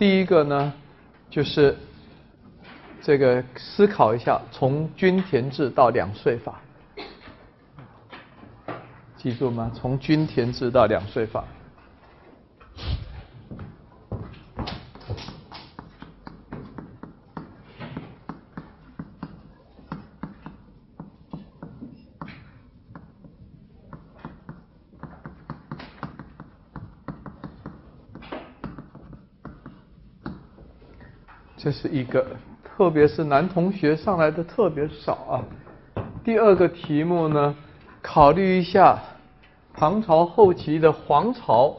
[0.00, 0.72] 第一个呢，
[1.28, 1.76] 就是
[3.02, 6.58] 这个思考一下从均田制到两税法，
[9.18, 9.70] 记住吗？
[9.74, 11.44] 从均田制到两税法。
[31.70, 32.26] 这是一个，
[32.64, 35.44] 特别是男同学上来的特别少啊。
[36.24, 37.54] 第二个题目呢，
[38.02, 39.00] 考虑一下
[39.72, 41.78] 唐朝后期的黄巢。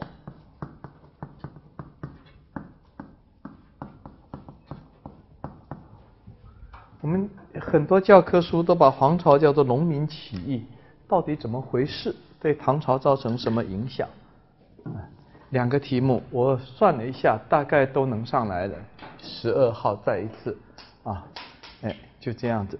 [7.02, 7.28] 我们
[7.60, 10.64] 很多教科书都把黄巢叫做农民起义，
[11.06, 12.16] 到底怎么回事？
[12.40, 14.08] 对唐朝造成什么影响？
[15.52, 18.74] 两个题目，我算了一下，大概都能上来了。
[19.18, 20.56] 十二号再一次，
[21.04, 21.22] 啊，
[21.82, 22.78] 哎，就这样子。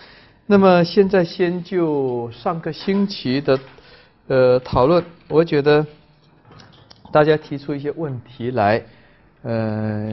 [0.46, 3.60] 那么现在先就上个星期的
[4.28, 5.86] 呃讨论，我觉得
[7.12, 8.82] 大家提出一些问题来，
[9.42, 10.08] 呃，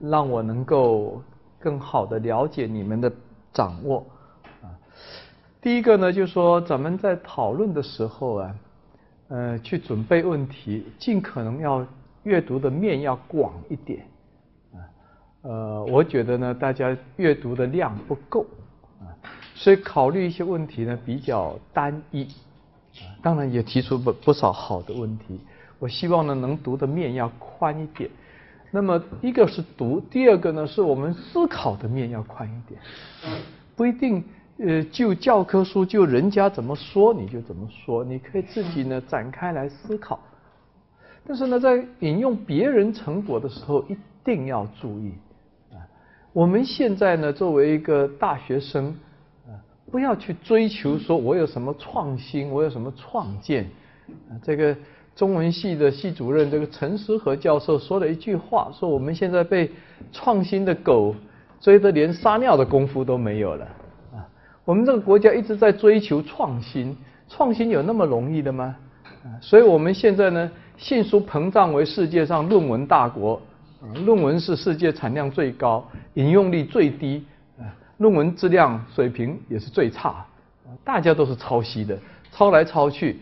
[0.00, 1.22] 让我能够
[1.60, 3.10] 更好的了解你们的
[3.52, 4.04] 掌握。
[4.60, 4.66] 啊，
[5.62, 8.52] 第一个呢，就是说咱们在讨论的时候啊。
[9.28, 11.84] 呃，去准备问题，尽可能要
[12.24, 14.06] 阅读的面要广一点，
[14.74, 14.78] 啊，
[15.42, 18.44] 呃，我觉得呢，大家阅读的量不够，
[19.00, 19.08] 啊，
[19.54, 25.40] 所以考虑一些问题呢比较单一，啊，当然也提出不不少好的问题，
[25.78, 28.10] 我希望呢能读的面要宽一点，
[28.70, 32.78] 那么一个是读，第二个呢是我们思考的面要宽一点，
[33.74, 34.22] 不一定。
[34.58, 40.20] 呃，就教科书，就人家怎么说你就怎么说，你可以自己呢展开来思考。
[41.26, 45.12] 但是呢，在引用别人成果的时候，一定要注意
[45.72, 45.82] 啊。
[46.32, 48.94] 我们现在呢，作为一个大学生
[49.46, 49.58] 啊，
[49.90, 53.64] 不要去追求说我有什么创新，我有什么创建。
[54.28, 54.76] 啊，这个
[55.16, 59.68] 中文系的系主任这个陈思和教授说了一句话，说我们现在被
[60.12, 61.16] 创新的狗
[61.58, 63.66] 追得连撒尿的功夫都没有了。
[64.64, 66.96] 我们这个国家一直在追求创新，
[67.28, 68.74] 创新有那么容易的吗？
[69.40, 73.40] 所以我们现在呢，迅速膨胀为世界上论文大国，
[74.06, 77.24] 论文是世界产量最高、引用率最低，
[77.98, 80.26] 论文质量水平也是最差，
[80.82, 81.98] 大家都是抄袭的，
[82.32, 83.18] 抄来抄去，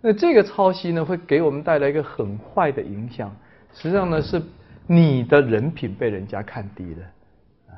[0.00, 3.34] 那这个抄袭呢，会给我们带来一个很坏的影响，
[3.74, 4.42] 实际上呢，是
[4.86, 7.02] 你的人品被人家看低了，
[7.68, 7.72] 啊，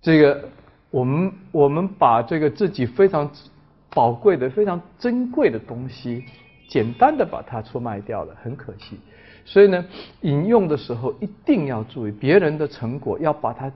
[0.00, 0.48] 这个。
[0.96, 3.30] 我们我们把这个自己非常
[3.90, 6.24] 宝贵的、非常珍贵的东西，
[6.70, 8.98] 简单的把它出卖掉了，很可惜。
[9.44, 9.84] 所以呢，
[10.22, 13.70] 引用的时候一定要注意别人的成果，要把它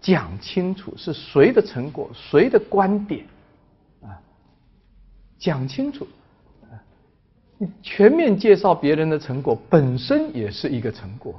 [0.00, 3.24] 讲清楚是谁的成果、谁的观点
[4.02, 4.18] 啊，
[5.38, 6.04] 讲清楚。
[7.58, 11.32] 你全面介绍别人的成果，本身也是一个成果，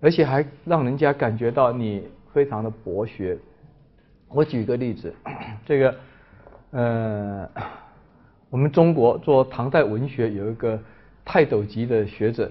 [0.00, 3.38] 而且还让人家感觉到你非常的博学。
[4.34, 5.14] 我举个例子，
[5.64, 5.94] 这个，
[6.72, 7.48] 呃，
[8.50, 10.76] 我们中国做唐代文学有一个
[11.24, 12.50] 泰斗级的学者，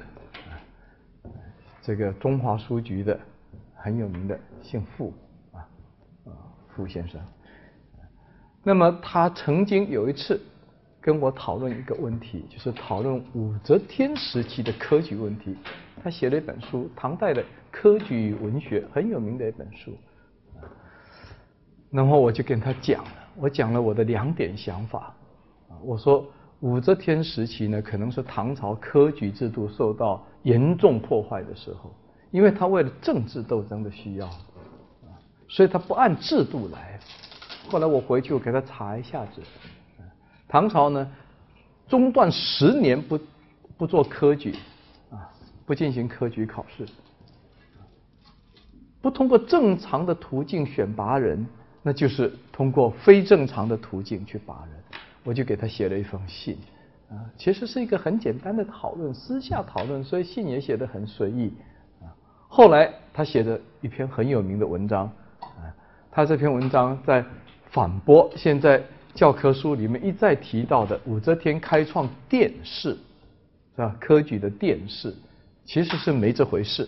[1.81, 3.19] 这个中华书局的
[3.75, 5.13] 很有名的，姓傅
[5.51, 5.59] 啊，
[6.23, 6.31] 啊，
[6.73, 7.19] 傅先生。
[8.63, 10.39] 那么他曾经有一次
[11.01, 15.57] 跟我讨论一个问题，就是讨论武则天时期的科举问题。
[16.01, 19.91] 他写了一本书，唐代的科举文学很有名的一本书。
[21.93, 25.13] 然后我就跟他讲了，我讲了我的两点想法，
[25.69, 26.25] 啊，我说
[26.61, 31.93] 武则天时期呢，可能是唐朝科举制度受到严重破坏的时候，
[32.31, 35.13] 因为他为了政治斗争的需要，啊，
[35.47, 36.99] 所以他不按制度来。
[37.69, 39.41] 后来我回去我给他查一下子，
[40.47, 41.11] 唐朝呢
[41.87, 43.19] 中断十年不
[43.77, 44.55] 不做科举，
[45.11, 45.29] 啊，
[45.63, 46.87] 不进行科举考试，
[48.99, 51.45] 不通过正常的途径选拔人。
[51.85, 56.57] 那就是通过非正常的途径去拔人，我就给他写了一封信，
[57.09, 61.51] 啊，其实是一个很简单的讨论，私下讨论，所以信也写得很随意，
[62.01, 62.07] 啊，
[62.47, 65.75] 后来他写的一篇很有名的文章，啊，
[66.09, 67.23] 他这篇文章在
[67.69, 68.81] 反驳现在
[69.13, 72.97] 教科书里面一再提到的武则天开创殿试，
[73.75, 73.93] 是吧？
[73.99, 75.13] 科举的殿试
[75.65, 76.87] 其实是没这回事，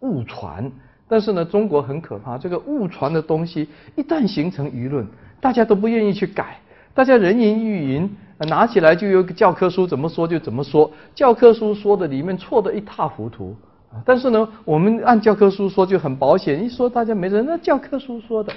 [0.00, 0.72] 误传。
[1.08, 5.06] 但是呢，中国很可怕，这个误传的东西一旦形成舆论，
[5.40, 6.58] 大家都不愿意去改，
[6.92, 13.56] 大家人云亦云，拿起来就有个教科书怎么说就怎么说，教科书说的里面错的一塌糊涂，
[14.04, 18.52] 但是呢，我们按教科书说就很保险，一说大家没人，那教科书说的，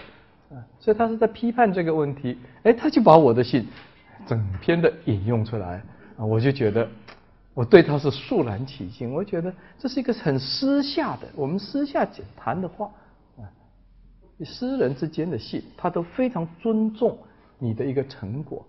[0.50, 2.38] 啊，所以他是在批判这个问题。
[2.64, 3.66] 哎，他就把我的信
[4.28, 5.82] 整篇的引用出来，
[6.18, 6.86] 啊，我就觉得
[7.54, 9.14] 我对他是肃然起敬。
[9.14, 12.08] 我觉得这是一个很私下的，我们私下
[12.38, 12.90] 谈的话，
[13.38, 13.44] 啊，
[14.46, 17.18] 私人之间的戏，他都非常尊重
[17.60, 18.66] 你的一个成果，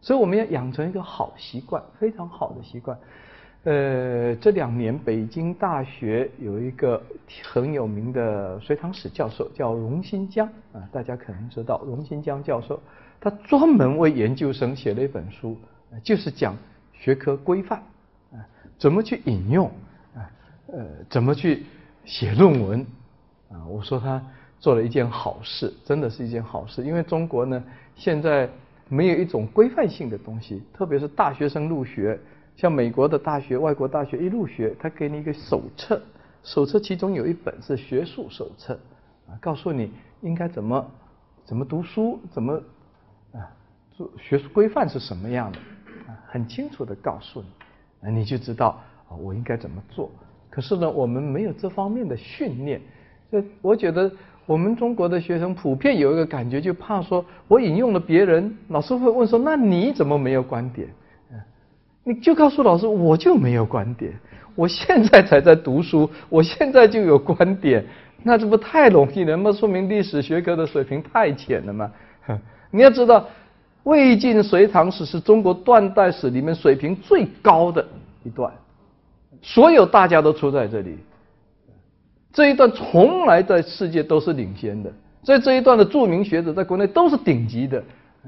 [0.00, 2.98] 所以我们要养成一个好习惯，非常好的习惯。
[3.64, 7.02] 呃，这两年北京大学有一个
[7.44, 12.80] 很有名的隋唐史教授，叫荣新江啊，大家可能知道荣新江教授，
[13.20, 15.56] 他专门为研究生写了一本书，
[16.02, 16.56] 就是讲
[16.94, 17.82] 学科规范，
[18.80, 19.70] 怎么去引用
[20.16, 20.26] 啊，
[20.72, 21.64] 呃，怎么去
[22.04, 22.84] 写论文
[23.50, 23.62] 啊。
[23.68, 24.20] 我说他
[24.58, 27.62] 做了一件好事，真的是一件好事，因为中国呢
[27.94, 28.48] 现在
[28.88, 32.18] 没有一种规范性的东西，特别是大学生入学。
[32.56, 36.02] 像美国的大学、外国大学一入学，他给你一个手册，
[36.42, 38.78] 手册其中有一本是学术手册，
[39.26, 40.90] 啊，告诉你应该怎么
[41.44, 42.60] 怎么读书，怎么
[43.32, 43.48] 啊
[43.92, 45.58] 做学术规范是什么样的，
[46.06, 47.48] 啊，很清楚的告诉你，
[48.08, 50.10] 你就知道啊我应该怎么做。
[50.48, 52.80] 可是呢，我们没有这方面的训练，
[53.30, 54.10] 所以我觉得
[54.46, 60.88] 我们中国的学生普遍有一个感觉，就怕说我引用了别人，老师会问说，那你怎么没有观点？
[62.02, 64.12] 你就告诉老师，我就没有观点，
[64.56, 67.84] 我现在才在读书，我现在就有观点，
[68.24, 69.52] 那这不太容易了吗？
[69.52, 71.92] 说明历史学科的水平太浅了嘛。
[72.72, 73.28] 你要知道，
[73.84, 77.86] 魏晋隋唐史是中国断代史里面水平最高的
[78.22, 78.52] 一段，
[79.40, 80.98] 所有大家都出在这里，
[82.32, 84.92] 这一段从来在世界都是领先的，
[85.22, 87.82] 在这一段的著名学者在国内都是顶级的，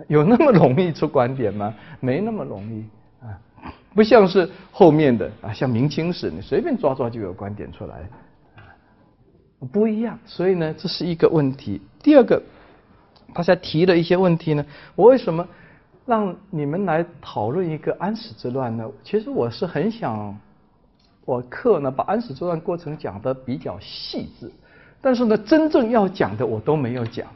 [0.08, 1.75] 有那么容易出观点吗？
[2.00, 2.84] 没那么容易
[3.25, 3.38] 啊。
[3.94, 8.08] 不像是后面的啊，像明清史，你随便抓抓就有观点出来，
[9.70, 10.19] 不一样。
[10.25, 11.78] 所以呢，这是一个问题。
[12.02, 12.43] 第二个，
[13.34, 14.64] 大家提了一些问题呢，
[14.94, 15.46] 我为什么
[16.05, 18.88] 让你们来讨论一个安史之乱呢？
[19.02, 20.37] 其实我是很想，
[21.25, 24.50] 我课呢把安史之乱过程讲的比较细致，
[25.00, 27.26] 但是呢，真正要讲的我都没有讲，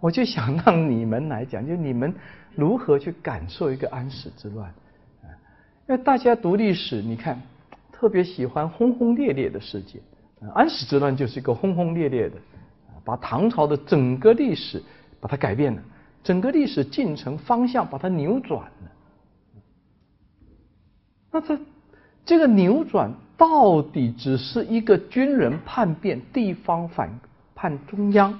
[0.00, 2.12] 我就想让你们来讲，就你们
[2.54, 4.72] 如何去感受一个安史之乱。
[5.88, 7.40] 因为大家读历史，你看
[7.90, 10.02] 特别喜欢轰轰烈烈的事件，
[10.52, 12.36] 安史之乱就是一个轰轰烈烈的，
[13.04, 14.82] 把唐朝的整个历史
[15.20, 15.82] 把它改变了，
[16.22, 18.92] 整个历史进程方向把它扭转了。
[21.30, 21.58] 那这
[22.24, 27.10] 这个扭转到底只是一个军人叛变、地方反
[27.54, 28.38] 叛中央，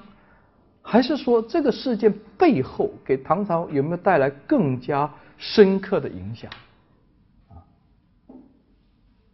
[0.83, 6.51] 还是说这个事件背后给唐朝有没有带来更加深刻的影响？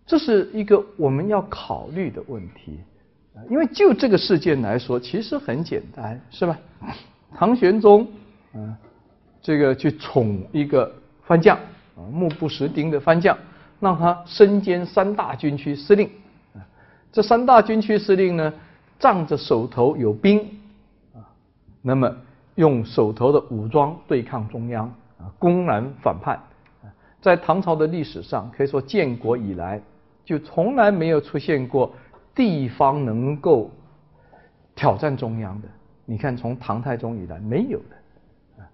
[0.07, 2.79] 这是一个我们要考虑的问题，
[3.49, 6.59] 因为就这个事件来说，其实很简单，是吧？
[7.35, 8.07] 唐玄宗，
[8.55, 8.75] 嗯，
[9.43, 10.91] 这个去宠一个
[11.25, 11.57] 番将，
[11.97, 13.37] 啊，目不识丁的番将，
[13.81, 16.09] 让他身兼三大军区司令，
[16.55, 16.63] 啊，
[17.13, 18.53] 这三大军区司令呢，
[18.99, 20.39] 仗着手头有兵，
[21.15, 21.19] 啊，
[21.83, 22.15] 那么
[22.55, 24.87] 用手头的武装对抗中央，
[25.19, 26.41] 啊，公然反叛，
[27.21, 29.83] 在唐朝的历史上，可以说建国以来。
[30.27, 31.93] 就从来没有出现过
[32.35, 33.71] 地方能够
[34.75, 35.69] 挑战中央的。
[36.05, 38.63] 你看，从唐太宗以来没有的。
[38.63, 38.67] 啊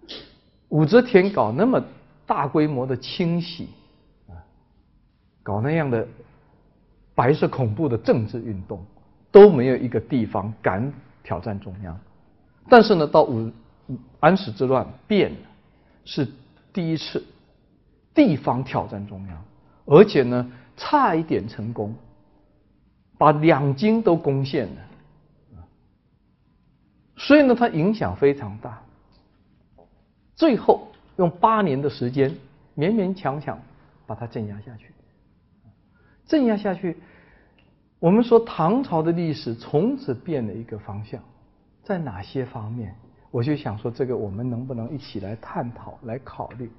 [0.69, 1.83] 武则天搞那么
[2.27, 3.69] 大规模的清洗，
[4.29, 4.35] 啊，
[5.43, 6.07] 搞那样的
[7.15, 8.85] 白色恐怖的政治运动，
[9.33, 11.99] 都没有一个地方敢挑战中央。
[12.69, 13.51] 但是呢，到武
[14.21, 15.39] 安史之乱变了，
[16.05, 16.29] 是
[16.73, 17.25] 第一次
[18.15, 19.45] 地方挑战中央，
[19.87, 20.51] 而且呢。
[20.77, 21.95] 差一点成功，
[23.19, 24.81] 把两京都攻陷了，
[27.21, 28.83] 所以呢，它影响非常大。
[30.35, 32.31] 最后用八年的时间，
[32.75, 33.59] 勉勉强强
[34.07, 34.91] 把它镇压下去。
[36.27, 36.97] 镇压下去，
[37.99, 41.23] 我们说唐朝的历史从此变了一个方向，
[41.83, 42.95] 在哪些方面？
[43.31, 46.71] 我就想说，这个我们能不能一起来探讨、来考虑？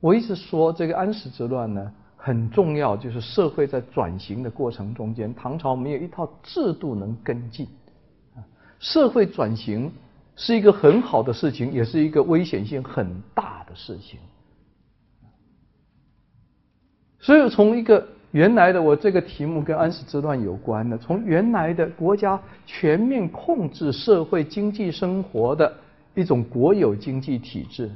[0.00, 1.92] 我一直说，这个安史之乱呢
[2.26, 7.68] 很重要，就是社会在转型的过程中间，唐朝没有一套制度能跟进。
[8.80, 9.92] 社会转型
[10.34, 14.18] 是一个很好的事情，也是一个危险性很大的事情。
[17.20, 25.72] 所以，从一个原来的我这个题目跟安史之乱有关的，从原来的国家全面控制社会经济生活的
[26.16, 27.88] 一种国有经济体制。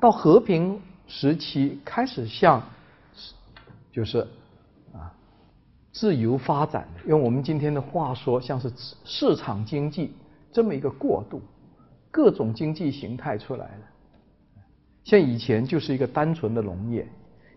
[0.00, 2.62] 到和平时期开始向，
[3.92, 4.26] 就是
[4.92, 5.12] 啊
[5.92, 8.72] 自由发展，用我们今天的话说，像是
[9.04, 10.14] 市场经济
[10.50, 11.40] 这么一个过渡，
[12.10, 13.84] 各种经济形态出来了。
[15.04, 17.06] 像以前就是一个单纯的农业，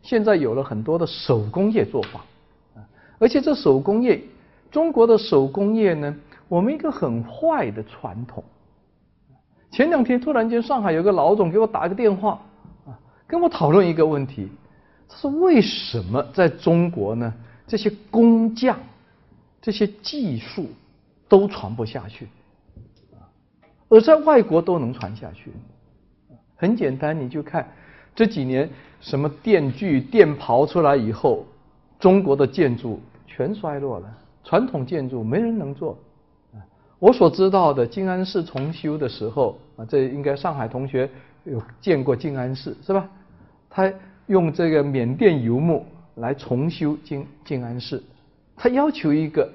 [0.02, 2.22] 现在有了很多的手工业作坊，
[3.18, 4.22] 而且这手工业，
[4.70, 6.14] 中国的手工业呢，
[6.48, 8.44] 我们一个很坏的传统。
[9.72, 12.42] 前两天突然间，上海有个老总给我打个电话，
[12.86, 14.50] 啊，跟我讨论一个问题，
[15.08, 17.34] 他说为什么在中国呢，
[17.68, 18.80] 这些工匠、
[19.62, 20.68] 这些技术
[21.28, 22.28] 都传不下去，
[23.90, 25.52] 而在外国都能传下去？
[26.56, 27.70] 很简单，你就看
[28.16, 28.70] 这几年
[29.02, 31.46] 什么电锯、电刨出来以后，
[32.00, 35.98] 中国的建筑全衰落了，传统建筑没人能做。
[36.98, 41.10] 我所知道的静安寺重修的时候啊，这应该上海同学
[41.44, 43.08] 有见过静安寺是吧？
[43.70, 43.92] 他
[44.28, 48.04] 用这个缅甸油木来重修静静安寺，
[48.56, 49.50] 他要求一个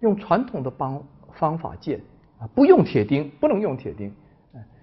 [0.00, 1.02] 用传统的方
[1.32, 2.00] 方法建
[2.38, 4.12] 啊，不用铁钉，不能用铁钉。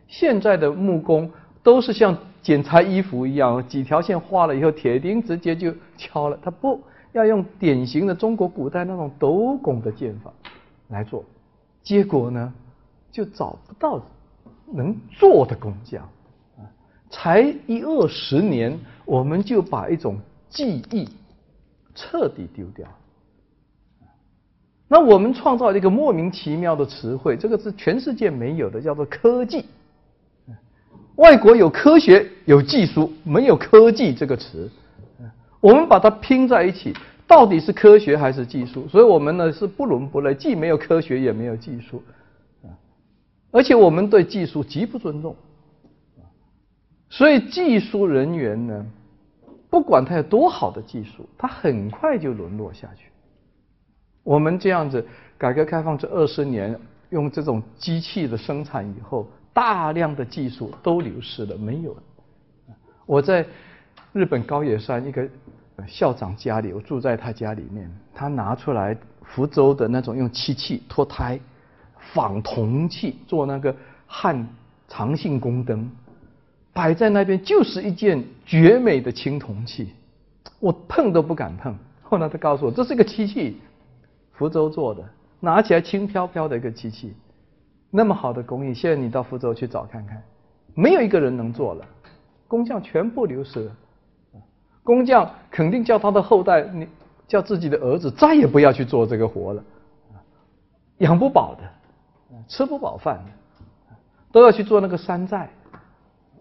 [0.07, 1.31] 现在的木工
[1.63, 6.38] 都是像剪裁衣服一样，几条线画了以后，铁钉直接就敲了。
[6.43, 6.79] 他不
[7.13, 10.31] 要用典型的中国古代那种斗拱的建法
[10.89, 11.24] 来做，
[11.81, 12.53] 结果呢，
[13.12, 14.00] 就找不到
[14.72, 16.03] 能做的工匠
[16.57, 16.62] 啊！
[17.10, 20.17] 才一二十年，我们就把一种
[20.50, 21.07] 记忆
[21.93, 22.88] 彻底丢掉。
[24.88, 29.65] 那我们创造了一个莫名其妙的词汇，这个是全世界没有的，叫做科技。
[31.15, 34.69] 外国有科学有技术，没有科技这个词，
[35.62, 36.93] 我们把它拼在一起，
[37.25, 38.88] 到底是科学还是技术？
[38.89, 42.03] 所以我们呢是不伦不类，既没有科学也没有技术，
[43.50, 45.35] 而且我们对技术极不尊重，
[47.15, 48.86] 所以技术人员呢，
[49.69, 53.05] 不管他有多好的技术，他很快就沦落下去。
[54.22, 55.07] 我们这样子，
[55.38, 56.77] 改革开放这二十年，
[57.12, 59.25] 用这种机器的生产以后。
[59.53, 62.03] 大量的技术都流失了，没有了。
[63.05, 63.45] 我在
[64.12, 65.25] 日本高野山一个
[65.88, 71.39] 校长家里，我住在他家里面，他拿出来福州的那种用漆器脱胎
[71.98, 73.74] 仿铜器做那个
[74.05, 74.45] 汉
[74.89, 75.89] 长信宫灯，
[76.75, 79.94] 摆在那边就是一件绝美的青铜器，
[80.60, 81.74] 我碰都不敢碰。
[82.03, 83.58] 后来他告诉我，这是一个漆器，
[84.34, 85.01] 福州做的，
[85.39, 87.13] 拿起来轻飘飘的一个漆器。
[87.89, 90.22] 那么好的工艺，现在你到福州去找看看，
[90.74, 91.86] 没有一个人能做了，
[92.46, 93.72] 工匠全部流失了。
[94.84, 96.86] 工匠肯定叫他的后代，你
[97.25, 99.63] 叫自己的儿子再也不要去做这个活了，
[100.98, 101.63] 养不饱的，
[102.50, 103.96] 吃不饱饭的，
[104.34, 105.50] 都要去做那个山寨。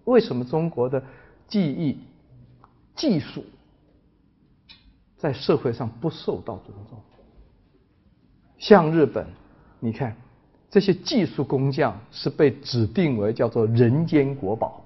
[0.05, 1.03] 为什么中国的
[1.49, 1.99] 技艺、
[2.95, 3.45] 技术
[5.17, 6.99] 在社会上不受到尊重？
[8.59, 9.27] 像日本，
[9.81, 10.17] 你看。
[10.71, 14.85] 这些技术工匠是被指定为叫做人间国宝，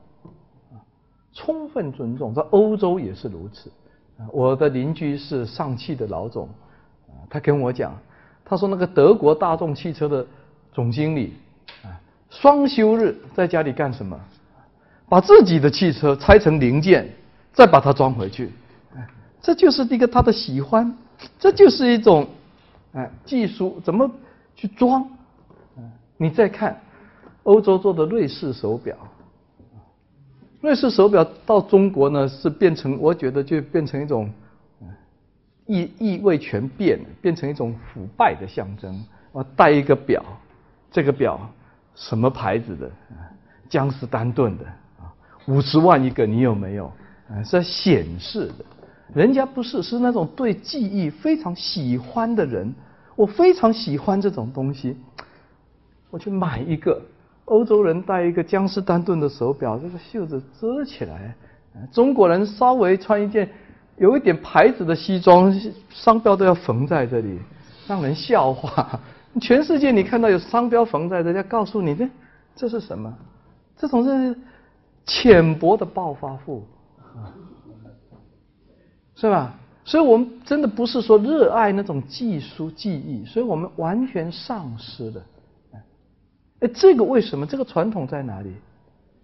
[1.32, 2.34] 充分尊重。
[2.34, 3.72] 在欧洲也是如此。
[4.30, 6.46] 我的邻居是上汽的老总，
[7.30, 7.98] 他跟我讲，
[8.44, 10.26] 他说那个德国大众汽车的
[10.74, 11.32] 总经理，
[12.28, 14.20] 双休日在家里干什么？
[15.08, 17.08] 把自己的汽车拆成零件，
[17.52, 18.50] 再把它装回去。
[19.40, 20.94] 这就是一个他的喜欢，
[21.38, 22.28] 这就是一种
[22.92, 24.10] 哎技术怎么
[24.54, 25.08] 去装。
[26.16, 26.78] 你再看
[27.44, 28.96] 欧洲做的瑞士手表，
[30.60, 34.30] 瑞士手表到中国呢是变成，我觉得就变成一种
[35.66, 39.02] 意意味全变，变成一种腐败的象征。
[39.32, 40.22] 我戴一个表，
[40.90, 41.40] 这个表
[41.94, 42.90] 什么牌子的？
[43.68, 44.64] 江诗丹顿的，
[45.48, 46.92] 五十万一个，你有没有？
[47.28, 48.64] 啊，是显示的，
[49.14, 52.72] 人家不是，是那种对记忆非常喜欢的人。
[53.16, 54.96] 我非常喜欢这种东西。
[56.10, 57.02] 我去买一个，
[57.46, 61.34] 欧洲人戴一个江诗丹顿的手表，这个袖子遮起来；
[61.90, 63.48] 中国人稍微穿一件
[63.96, 65.52] 有一点牌子的西装，
[65.90, 67.38] 商标都要缝在这里，
[67.86, 69.00] 让人笑话。
[69.40, 72.08] 全世界你看到有商标缝在这，要告诉你这
[72.54, 73.12] 这是什么？
[73.76, 74.36] 这种是
[75.08, 76.62] 浅薄的暴发户，
[79.16, 79.52] 是吧？
[79.84, 85.22] 所以我们真的不是说热爱那种技术技艺，所以我们完全丧失了。
[86.60, 87.46] 哎，这个为什么？
[87.46, 88.52] 这个传统在哪里？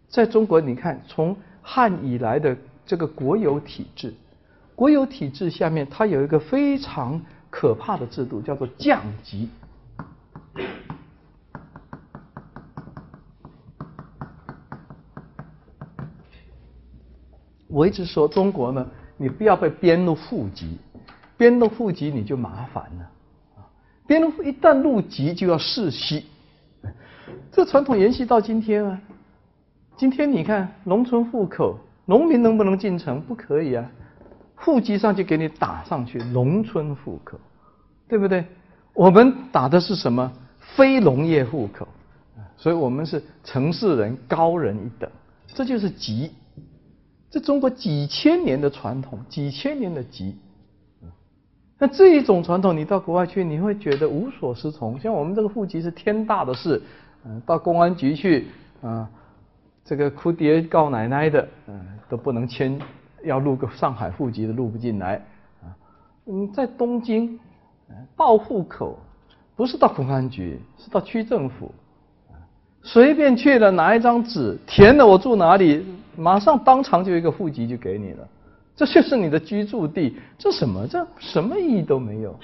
[0.09, 4.15] 在中国，你看，从汉以来的这个国有体制，
[4.75, 9.51] 国有体制下面，它有一个非常可怕的制度，叫做降级。
[17.75, 20.79] 我一直说，中国呢，你不要被编入户籍，
[21.37, 23.11] 编入户籍你就麻烦了，
[24.07, 26.25] 编了一旦入籍就要世袭，
[27.51, 29.01] 这传统延续到今天啊。
[29.97, 33.21] 今天你看农村户口，农民能不能进城？
[33.21, 33.91] 不可以啊，
[34.55, 37.37] 户籍上就给你打上去农村户口，
[38.07, 38.45] 对不对？
[38.93, 40.33] 我们打的是什么？
[40.77, 41.89] 非农业户口，
[42.57, 45.11] 所以我们是城市人高人一等，
[45.49, 46.31] 这就是籍。
[47.35, 50.37] 这中国几千年的传统，几千年的籍。
[51.81, 54.97] 那这一种传统，你到国外去，你会觉得无所适从。
[55.01, 56.81] 像我们这个户籍是天大的事，
[57.25, 58.47] 嗯，到公安局去
[58.81, 59.11] 啊。
[59.85, 62.81] 这个哭爹告奶奶的，嗯，都不能签，
[63.25, 65.17] 要录个上海户籍的录不进来，
[65.61, 65.75] 啊，
[66.27, 67.41] 嗯，在东京
[68.15, 68.97] 报户口，
[69.57, 71.75] 不是到公安局，是到区政府，
[72.85, 75.85] 随便去了拿一张纸填了我住哪里，
[76.17, 78.29] 马上当场就一个户籍就给你了，
[78.77, 80.87] 这就是你的居住地，这什么？
[80.87, 82.39] 这什么意义都没有，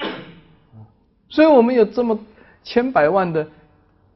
[1.29, 2.19] 所以我们有这么
[2.65, 3.47] 千百万的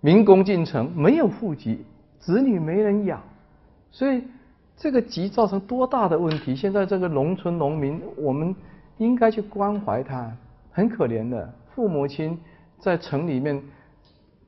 [0.00, 1.78] 民工进城，没有户籍。
[2.18, 3.20] 子女没人养，
[3.92, 4.22] 所以
[4.78, 6.56] 这个疾造成多大的问题？
[6.56, 8.56] 现在这个农村农民，我们
[8.96, 10.34] 应该去关怀他，
[10.72, 12.40] 很可怜的父母亲
[12.78, 13.62] 在城里面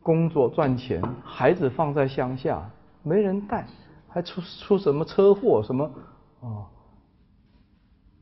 [0.07, 2.63] 工作赚钱，孩子放在乡下
[3.03, 3.67] 没人带，
[4.07, 5.61] 还出出什么车祸？
[5.65, 5.91] 什么
[6.39, 6.65] 哦，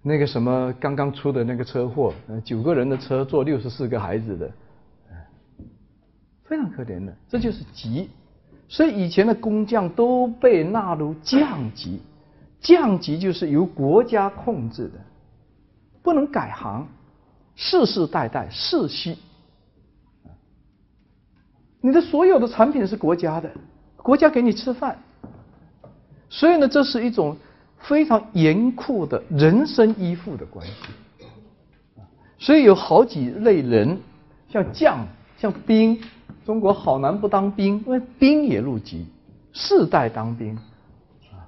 [0.00, 4.50] 那个什么刚刚出的那个车祸，九个人的车坐六十四个孩子的，
[6.45, 8.09] 非常可怜的，这就是急。
[8.67, 12.00] 所以以前的工匠都被纳入降级，
[12.61, 14.99] 降级就是由国家控制的，
[16.03, 16.88] 不能改行，
[17.55, 19.19] 世世代代世袭。
[21.85, 23.50] 你的所有的产品是国家的，
[23.99, 24.99] 国家给你吃饭，
[26.31, 27.37] 所以呢，这是一种
[27.76, 30.73] 非常严酷的人身依附的关系。
[32.38, 33.99] 所以有好几类人，
[34.49, 36.01] 像将，像兵。
[36.47, 39.07] 中国好男不当兵，因为兵也入籍，
[39.53, 40.57] 世代当兵，
[41.33, 41.44] 啊，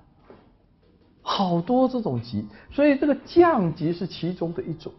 [1.22, 4.92] 好多这种级，所以这个降级是其中的一种。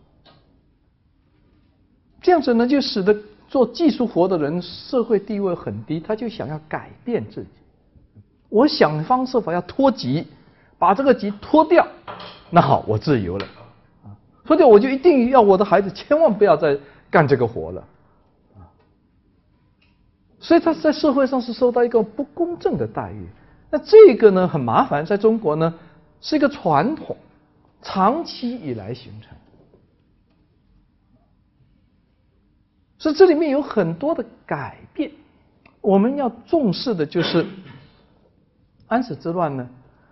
[2.21, 3.15] 这样子呢，就使得
[3.47, 7.49] 做技术活的人社会地位很低，他就想要改变自己，
[8.49, 10.27] 我想方设法要脱籍，
[10.77, 11.87] 把这个籍脱掉，
[12.49, 13.45] 那好，我自由了，
[14.03, 14.11] 啊，
[14.45, 16.77] 脱掉我就一定要我的孩子千万不要再
[17.09, 17.83] 干这个活了。
[20.39, 23.25] 所以他在社会上是受到一个不公正的待遇，
[23.71, 25.73] 那这个呢很麻烦，在中国呢
[26.21, 27.17] 是一个传统，
[27.81, 29.35] 长期以来形成，
[32.99, 35.11] 所以这里面有很多的改变，
[35.81, 37.45] 我们要重视的就是
[38.87, 39.67] 安史之乱呢，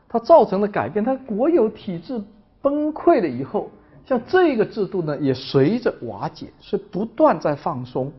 [0.08, 2.22] 它造成的改变，它国有体制
[2.62, 3.72] 崩溃了以后，
[4.06, 8.12] 像这个制度呢也随着瓦解，是不断在放松。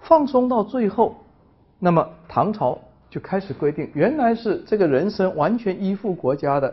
[0.00, 1.16] 放松到最后，
[1.78, 2.78] 那么唐朝
[3.10, 6.72] 就开始规定，原来是这个人生完全依附国家的，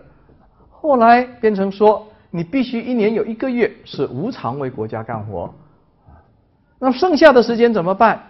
[0.69, 5.53] 后来变成说你必须一年有一个月是无偿为国家干活，
[6.82, 8.22] 那剩下的时间怎么办？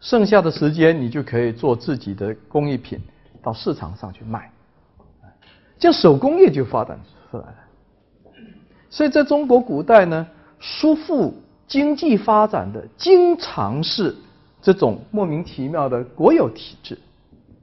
[0.00, 3.00] 剩下的时间你就可以做自己的工艺品
[3.40, 4.50] 到市场上去卖，
[5.78, 6.98] 这样手工业就发展
[7.30, 7.54] 出来了。
[8.90, 10.26] 所以在中国古代呢，
[10.58, 11.32] 叔父。
[11.70, 14.12] 经济发展的经常是
[14.60, 16.98] 这种莫名其妙的国有体制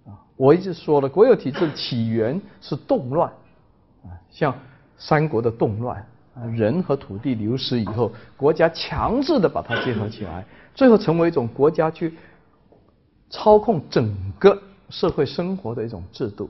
[0.06, 0.16] 啊！
[0.38, 3.30] 我一直说了，国有体制起源是动乱
[4.06, 4.58] 啊，像
[4.98, 6.02] 三国的动乱
[6.46, 10.46] 人和土地流失以后，国家强制的把它结合起来，
[10.76, 12.14] 最后成为一种国家去
[13.30, 14.58] 操控整个
[14.90, 16.50] 社会生活的一种制度。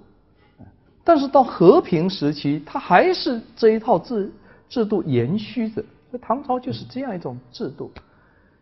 [1.03, 4.29] 但是到和平时期，它还是这一套制
[4.67, 5.83] 制度延续着。
[6.21, 7.91] 唐朝就是这样一种制度。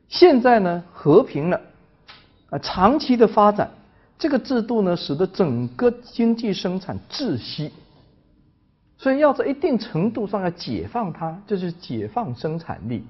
[0.08, 1.60] 现在呢，和平了，
[2.50, 3.70] 啊，长期的发展，
[4.20, 7.72] 这个制度呢，使得整个经济生产窒息。
[9.06, 13.04] 所以要在一定程度上要解放它，就是解放生产力。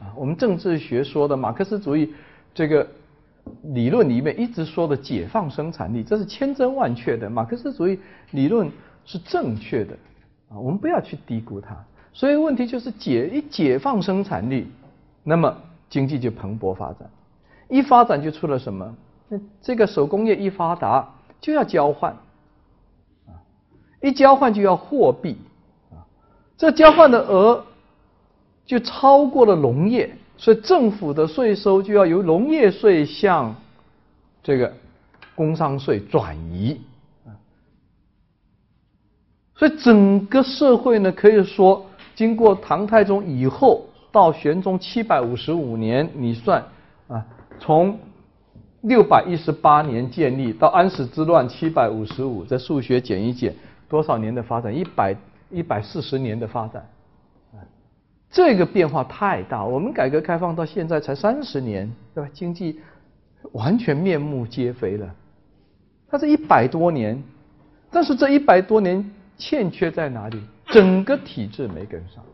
[0.00, 2.14] 啊，我们政治学说的马克思主义
[2.54, 2.88] 这个
[3.64, 7.28] 理论里面一直说的解放生产力，这是千真万确的。
[7.28, 8.72] 马克思主义理论
[9.04, 9.92] 是正确的，
[10.48, 11.76] 啊，我们不要去低估它。
[12.14, 14.66] 所以问题就是解一解放生产力，
[15.22, 15.54] 那么
[15.90, 17.10] 经济就蓬勃发展。
[17.68, 18.96] 一发展就出了什么？
[19.28, 21.06] 那这个手工业一发达
[21.42, 22.16] 就要交换，
[24.02, 25.36] 一交换就要货币，
[25.90, 26.04] 啊，
[26.58, 27.64] 这交换的额
[28.66, 33.54] 就超过了农业，所以政府的税收就要由农业税向
[34.42, 34.72] 这个
[35.34, 36.80] 工商税转移，
[37.24, 37.30] 啊，
[39.54, 41.86] 所以整个社会呢可以说。
[42.14, 46.62] 经过唐太宗以后，到玄宗七百五十五年，你算
[47.08, 47.24] 啊，
[47.58, 47.98] 从
[48.82, 53.56] 六百一十八年建立到安史之乱七百五十五，这数学减一减，
[53.92, 54.74] 多少年的发展？
[54.74, 55.14] 一百
[55.50, 56.82] 一百四十年的发展，
[58.30, 59.62] 这个变化太大。
[59.62, 62.30] 我们改革开放到现在才三十年，对吧？
[62.32, 62.80] 经济
[63.52, 65.14] 完全面目皆非了。
[66.08, 67.22] 它是一百多年，
[67.90, 70.40] 但是这一百多年欠缺在哪里？
[70.68, 72.24] 整个体制没跟上。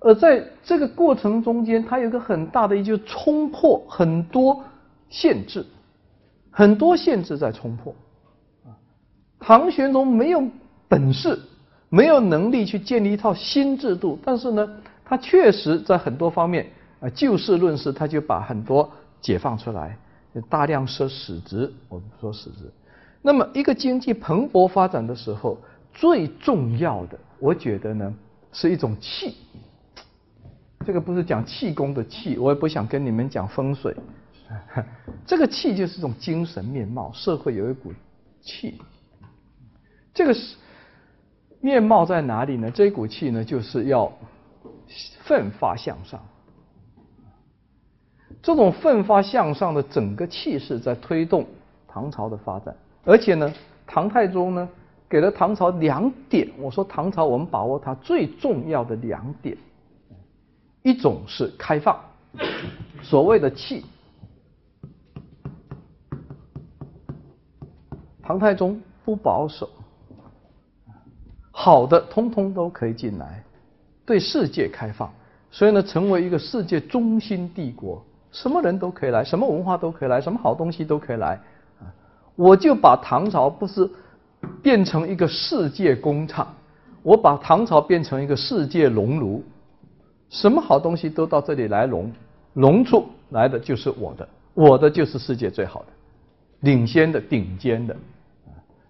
[0.00, 4.62] 而在这个过程中间，它有个很大的，就冲破很多
[5.08, 5.64] 限制，
[6.50, 7.94] 很多限制在冲破。
[9.46, 10.42] 唐玄宗没有
[10.88, 11.38] 本事，
[11.88, 14.68] 没有能力去建立一套新制度，但是呢，
[15.04, 16.66] 他确实在很多方面
[16.98, 19.96] 啊，就事论事，他就把很多解放出来，
[20.48, 22.68] 大量设史职，我们说史职。
[23.22, 25.56] 那么，一个经济蓬勃发展的时候，
[25.94, 28.12] 最重要的，我觉得呢，
[28.50, 29.36] 是一种气。
[30.84, 33.94] 这个不是讲气功的气，我也不想跟你们讲风水。
[35.24, 37.92] 这个气就是一种精神面貌，社会有一股
[38.42, 38.80] 气。
[40.16, 40.56] 这个是
[41.60, 42.70] 面貌在哪里呢？
[42.70, 44.10] 这股气呢，就是要
[45.20, 46.18] 奋发向上。
[48.40, 51.46] 这种奋发向上的整个气势在推动
[51.86, 52.74] 唐朝的发展，
[53.04, 53.52] 而且呢，
[53.86, 54.66] 唐太宗呢
[55.06, 56.48] 给了唐朝两点。
[56.58, 59.54] 我说唐朝，我们把握它最重要的两点。
[60.82, 62.00] 一种是开放，
[63.02, 63.84] 所谓的气，
[68.22, 69.68] 唐太宗不保守，
[71.66, 73.42] 好的通通都可以进来，
[74.04, 75.12] 对世界开放，
[75.50, 78.00] 所以呢，成为一个世界中心帝国，
[78.30, 81.30] 什么人都可以来，什么文化都可以来，什么好东西都可以来，
[81.80, 81.90] 啊，
[82.36, 83.90] 我就把唐朝不是
[84.62, 86.54] 变成一个世界工厂，
[87.02, 89.42] 我把唐朝变成一个世界熔炉。
[90.30, 92.12] 什么好东西都到这里来融，
[92.52, 95.86] 融出来的就是我的，我的就是世界最好的、
[96.60, 97.96] 领先的、顶尖的。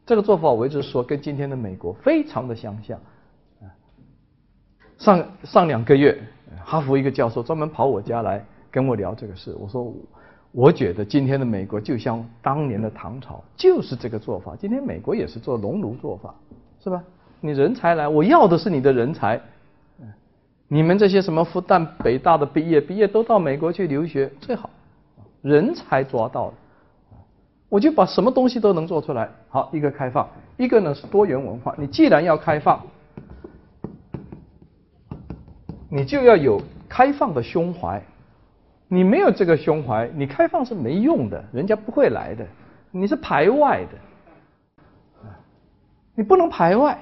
[0.07, 2.99] 这个做法我一直说跟今天的美国非常的相像。
[4.99, 6.17] 上上两个月，
[6.65, 9.55] 哈佛一个教授专门跑我家来跟我聊这个事。
[9.59, 9.93] 我说，
[10.53, 14.57] 我觉得今天的美国就像当年的唐朝，就是这个做法。
[14.57, 16.35] 今天美国也是做熔炉做法，
[16.83, 17.03] 是吧？
[17.41, 19.39] 你人才来，我要的是你的人才。
[20.69, 24.71] 你们这些什么复旦、北大的毕业，毕业都到美国去留学最好，
[25.43, 26.55] 人才抓到了，
[27.69, 29.29] 我就把什么东西都能做出来。
[29.49, 31.75] 好，一个开放，一个呢是多元文化。
[31.79, 32.81] 你既然要开放，
[35.91, 38.03] 你就要有开放的胸怀。
[38.89, 42.47] 你没有这个胸怀，你开放是没用的，人家不会来的。
[42.93, 45.29] 你是排外的，
[46.15, 46.99] 你不能排外，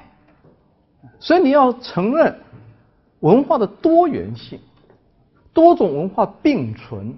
[1.20, 2.34] 所以你要承认。
[3.20, 4.60] 文化的多元性，
[5.54, 7.16] 多种文化并存。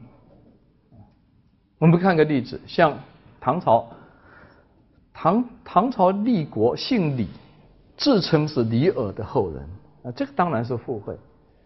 [1.79, 2.97] 我们看个例子，像
[3.47, 3.87] 唐朝，
[5.15, 7.29] 唐唐朝立国姓李，
[7.97, 9.63] 自称是李耳的后人
[10.03, 11.17] 啊，这个当然是附会。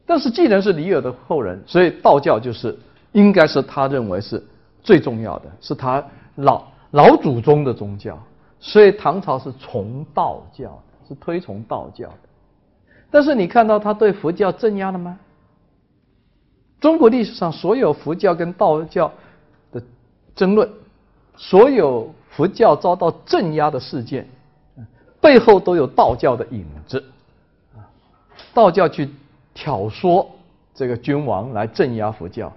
[0.04, 2.78] 但是既然是李耳的后人，所以道教就是
[3.12, 4.44] 应该是他认为是
[4.82, 8.18] 最重要的，是他老老祖宗的宗教。
[8.58, 12.28] 所以唐朝是崇道教，是推崇道教的。
[13.10, 15.18] 但是你看到他对佛教镇压了吗？
[16.78, 19.10] 中国历史上所有佛教跟道教
[19.72, 19.82] 的
[20.34, 20.70] 争论，
[21.40, 24.29] 所有佛教遭到镇压的事件，
[25.22, 27.03] 背后都有道教的影子。
[28.53, 29.09] 道教去
[29.55, 30.26] 挑唆
[30.74, 32.53] 这个君王来镇压佛教。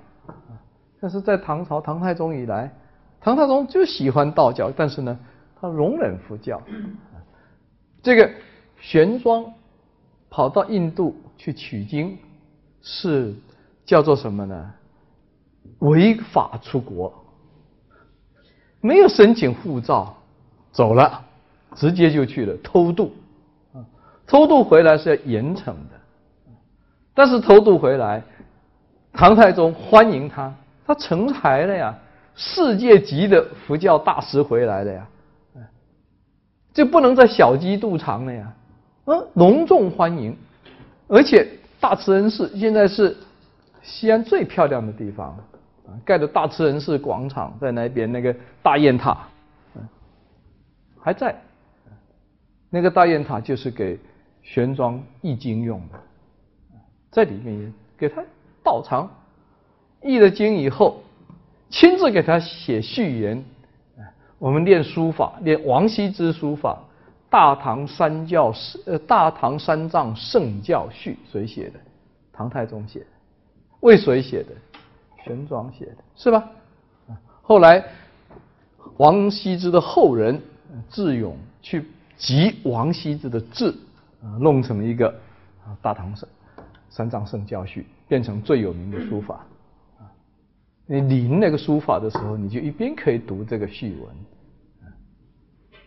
[0.99, 2.69] 但是在唐朝唐太宗以来，
[3.21, 5.17] 唐太宗就喜欢道教，但是呢，
[5.61, 6.61] 他容忍佛教。
[8.01, 8.29] 这个
[8.79, 9.45] 玄奘。
[10.35, 12.17] 跑到印度去取经，
[12.81, 13.35] 是
[13.85, 14.73] 叫做什么呢？
[15.77, 17.22] 违法出国，
[18.83, 20.13] 没有申请护照，
[20.73, 21.23] 走了，
[21.73, 23.13] 直接就去了偷渡，
[24.27, 25.95] 偷渡回来是要严惩的，
[27.13, 28.21] 但是偷渡回来，
[29.13, 30.53] 唐太宗欢迎他，
[30.85, 31.97] 他成才了呀，
[32.35, 35.07] 世界级的佛教大师回来了呀，
[36.73, 38.53] 就不能再小鸡肚肠了呀。
[39.05, 40.35] 嗯，隆重欢迎，
[41.07, 41.47] 而且
[41.79, 43.15] 大慈恩寺现在是
[43.81, 45.37] 西安最漂亮的地方，
[46.05, 49.27] 盖的大慈恩寺广场在那边，那个大雁塔，
[50.99, 51.35] 还在，
[52.69, 53.99] 那个大雁塔就是给
[54.41, 55.99] 玄奘译经用的，
[57.11, 58.23] 在里面给他
[58.63, 59.09] 道场，
[60.01, 61.01] 译了经以后，
[61.69, 63.43] 亲自给他写序言，
[64.39, 66.81] 我们练书法，练王羲之书法。
[67.29, 68.53] 大唐三教
[68.85, 71.79] 呃，大唐三藏圣教序谁写的？
[72.31, 73.05] 唐太宗写的，
[73.79, 74.49] 为谁写的？
[75.23, 76.49] 玄奘写的，是吧？
[77.41, 77.83] 后来
[78.97, 80.41] 王羲之的后人
[80.89, 81.85] 智勇去
[82.17, 83.77] 集王羲之的字，
[84.21, 85.09] 啊，弄成了一个
[85.65, 86.29] 啊《大唐三
[86.89, 89.45] 三藏圣教序》，变成最有名的书法。
[90.85, 94.15] 你临那个书法的时候，你就一边可以读这个序文，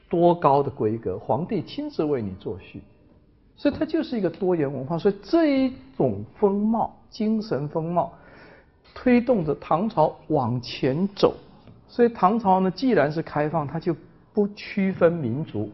[0.09, 2.83] 多高的规格，皇帝亲自为你作序。
[3.57, 8.13] 所以它就是一个多元文化，所以这一种风貌、精神风貌，
[8.99, 11.37] 推动着唐朝往前走。
[11.87, 13.95] 所以唐朝呢，既然是开放，它就
[14.33, 15.71] 不区分民族，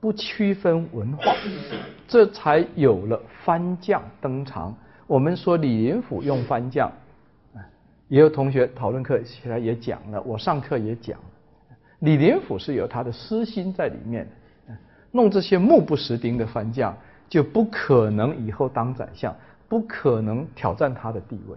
[0.00, 1.34] 不区分文化，
[2.06, 4.72] 这才有了藩将登场。
[5.08, 6.90] 我们说李林甫用藩将，
[8.06, 11.18] 也有同学讨论课起来也讲了，我上课也讲，
[11.98, 14.74] 李林甫是有他的私心在里面的。
[15.10, 16.96] 弄这些目不识丁的藩将，
[17.28, 19.34] 就不可能以后当宰相，
[19.68, 21.56] 不可能挑战他的地位。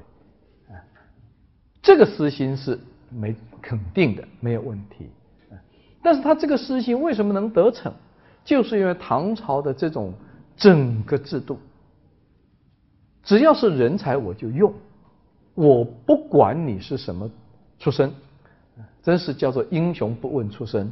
[1.81, 5.09] 这个私心是没肯定的，没有问题。
[6.01, 7.93] 但是他这个私心为什么能得逞？
[8.45, 10.13] 就是因为唐朝的这种
[10.55, 11.59] 整个制度，
[13.21, 14.73] 只要是人才我就用，
[15.53, 17.29] 我不管你是什么
[17.77, 18.11] 出身，
[19.03, 20.91] 真是叫做英雄不问出身。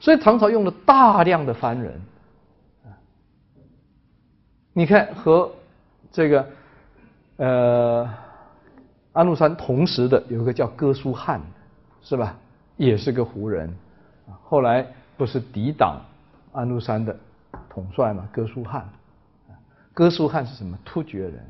[0.00, 2.00] 所以唐朝用了大量的藩人，
[4.72, 5.50] 你看和
[6.10, 6.46] 这个
[7.36, 8.10] 呃
[9.12, 11.40] 安禄山同时的有一个叫哥舒翰，
[12.02, 12.36] 是吧？
[12.76, 13.74] 也是个胡人，
[14.44, 16.00] 后来不是抵挡
[16.52, 17.16] 安禄山的
[17.68, 18.28] 统帅嘛？
[18.32, 18.88] 哥舒翰，
[19.92, 20.78] 哥舒翰是什么？
[20.84, 21.46] 突厥人，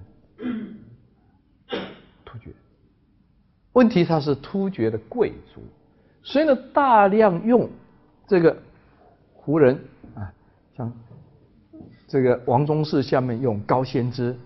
[2.24, 2.50] 突厥。
[3.72, 5.60] 问题他是突厥的贵族，
[6.22, 7.68] 所以呢，大量用。
[8.26, 8.56] 这个
[9.34, 9.76] 胡人
[10.14, 10.32] 啊，
[10.76, 10.92] 像
[12.06, 14.36] 这个王宗室下面用高仙芝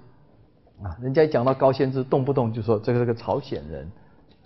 [0.85, 3.91] 啊，人家一讲到高仙芝，动不动就说这个这个朝鲜人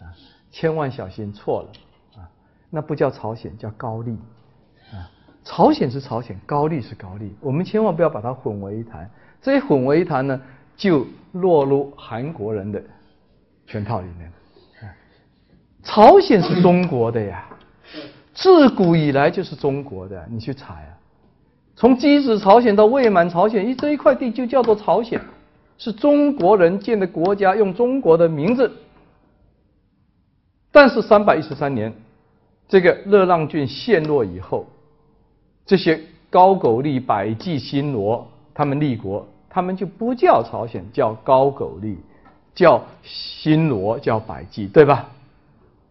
[0.00, 0.08] 啊，
[0.50, 2.30] 千万小心错了啊，
[2.70, 4.16] 那不叫朝鲜，叫高丽
[4.92, 5.10] 啊，
[5.44, 9.10] 朝鲜是朝鲜，高丽是高丽，我们千万不要把它混为一谈，
[9.42, 10.40] 这一混为一谈呢，
[10.76, 12.80] 就落入韩国人的
[13.66, 14.32] 圈套里面
[15.82, 17.44] 朝鲜是中国的呀。
[18.34, 20.86] 自古以来就是中国的，你去查啊。
[21.74, 25.20] 从箕子朝鲜到魏满朝鲜，一这一块地就叫做朝鲜，
[25.78, 28.70] 是中国人建的国家，用中国的名字。
[30.70, 31.92] 但是三百一十三年，
[32.68, 34.66] 这个热浪郡陷落以后，
[35.64, 41.96] 这些高句丽、百济、新罗他们立国，他们就不叫朝鲜，叫高句丽，
[42.54, 45.08] 叫新罗，叫百济，对吧？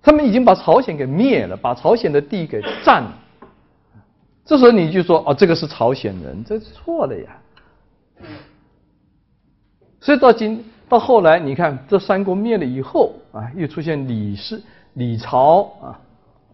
[0.04, 3.18] 他们已经把朝鲜给灭了，把朝鲜的地给占了。
[4.46, 7.38] 这时候你就说哦，这个是朝鲜人，这是错了呀。
[10.00, 14.62] 所以到今到后来，你看这三国灭了以后啊，又出现李氏、
[14.94, 16.00] 李朝啊，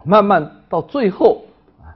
[0.03, 1.43] 慢慢到最后
[1.81, 1.95] 啊，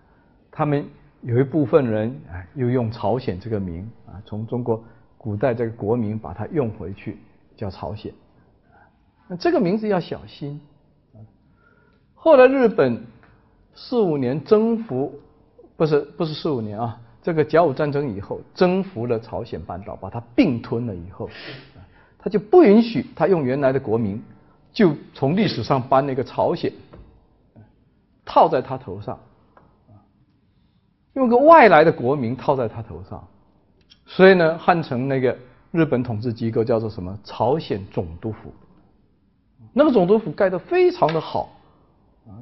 [0.51, 0.85] 他们
[1.21, 4.83] 有一部分人啊，又用朝鲜这个名啊，从中国
[5.17, 7.17] 古代这个国名把它用回去，
[7.55, 8.13] 叫朝鲜。
[9.27, 10.61] 那这个名字要小心。
[12.13, 13.03] 后来日本
[13.73, 15.19] 四五年征服，
[15.75, 21.29] 不是不是四五年啊，这个甲午战争以后征服了朝鲜半岛，把它并吞了以后，
[22.17, 24.23] 他就不允许他用原来的国名，
[24.71, 26.71] 就从历史上搬那个朝鲜，
[28.23, 29.19] 套在他头上，
[31.15, 33.27] 用个外来的国名套在他头上，
[34.05, 35.37] 所以呢，汉城那个
[35.71, 37.19] 日本统治机构叫做什么？
[37.25, 38.53] 朝鲜总督府，
[39.73, 41.49] 那个总督府盖得非常的好。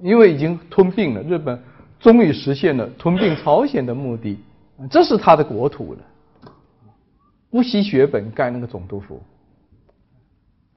[0.04, 1.60] 因为已经吞并了，日本
[2.00, 4.38] 终于实现了吞并朝鲜的目的，
[4.90, 6.00] 这是他的国土了。
[7.50, 9.24] 不惜血本盖那个总督府，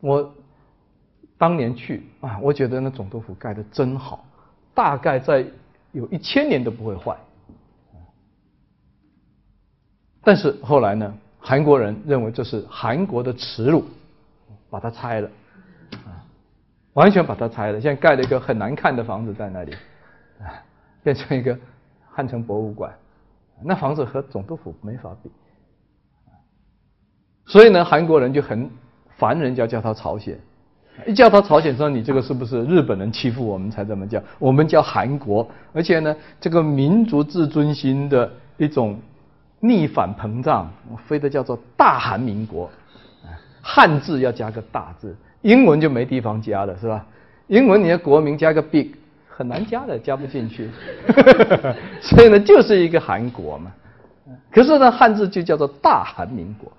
[0.00, 0.32] 我
[1.36, 4.24] 当年去啊，我觉得那总督府盖的真好，
[4.74, 5.44] 大概在
[5.90, 7.16] 有一千年都不会坏。
[10.22, 13.84] 但是后来呢，韩国人认为这是韩国的耻辱，
[14.70, 15.28] 把它拆了。
[16.92, 19.74] 完全把它拆了，现在盖了一个很难看的房子在那里，
[21.02, 21.58] 变成一个
[22.10, 22.92] 汉城博物馆。
[23.62, 25.30] 那房子和总督府没法比，
[27.46, 28.70] 所以呢，韩国人就很
[29.16, 30.38] 烦人家叫他朝鲜，
[31.06, 34.22] 一叫他朝鲜说你这个是不是日本人欺负我们才这么叫？
[34.38, 38.98] 我们叫韩国，而且呢，这个民族自尊心的一种
[39.60, 40.70] 逆反膨胀，
[41.06, 42.70] 非得叫做大韩民国，
[43.60, 45.16] 汉字要加个大字。
[45.42, 47.04] 英文就没地方加了，是吧？
[47.46, 48.90] 英文你的国名加个 big
[49.38, 50.68] 很难加的，加不进去。
[52.02, 53.72] 所以呢，就是一个韩国嘛。
[54.50, 56.72] 可是呢，汉字就叫做大韩民国，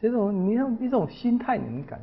[0.00, 2.00] 这种你看一种心态，你能感。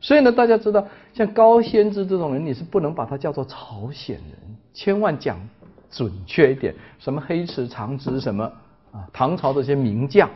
[0.00, 5.36] 所以呢，大家知道，像高仙芝这种人，你是不能把他叫做朝鲜人，千万讲
[5.90, 6.72] 准确一点。
[7.00, 8.44] 什么黑池长直什么
[8.92, 9.08] 啊？
[9.12, 10.30] 唐朝这些名将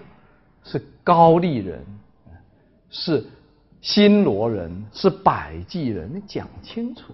[0.65, 1.81] 是高丽人，
[2.91, 3.25] 是
[3.81, 7.13] 新罗人，是百济人，你讲清楚！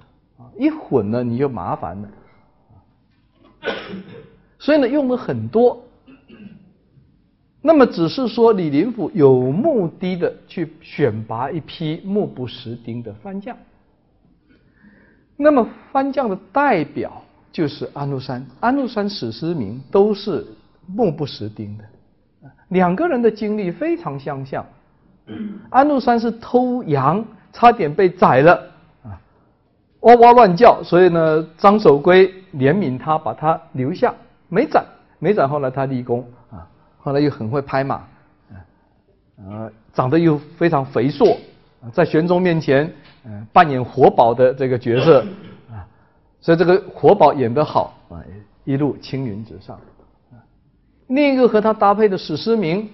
[0.58, 2.08] 一混了你就麻烦了。
[4.58, 5.82] 所以呢，用了很多。
[7.60, 13.56] 那么只是说李林甫有目的的去选拔一批目不识丁的番将。
[15.36, 20.44] 那么番将的代表就是安禄山，安禄山、史思明都是
[20.86, 21.84] 目不识丁的。
[22.70, 24.66] 两个人的经历非常相像。
[25.70, 28.71] 安禄山是偷羊，差点被宰了，
[30.02, 34.14] 哇哇乱叫，所以呢，张守珪怜悯他，把他留下，
[34.48, 34.84] 没斩，
[35.18, 36.66] 没斩，后来他立功啊。
[36.98, 37.96] 后来又很会拍马，
[39.38, 41.36] 啊，长得又非常肥硕，
[41.92, 42.92] 在玄宗面前，
[43.24, 45.20] 嗯，扮演活宝的这个角色，
[45.70, 45.86] 啊，
[46.40, 48.22] 所以这个活宝演得好，啊，
[48.64, 49.78] 一路青云直上。
[51.08, 52.88] 另一个和他搭配的史思明，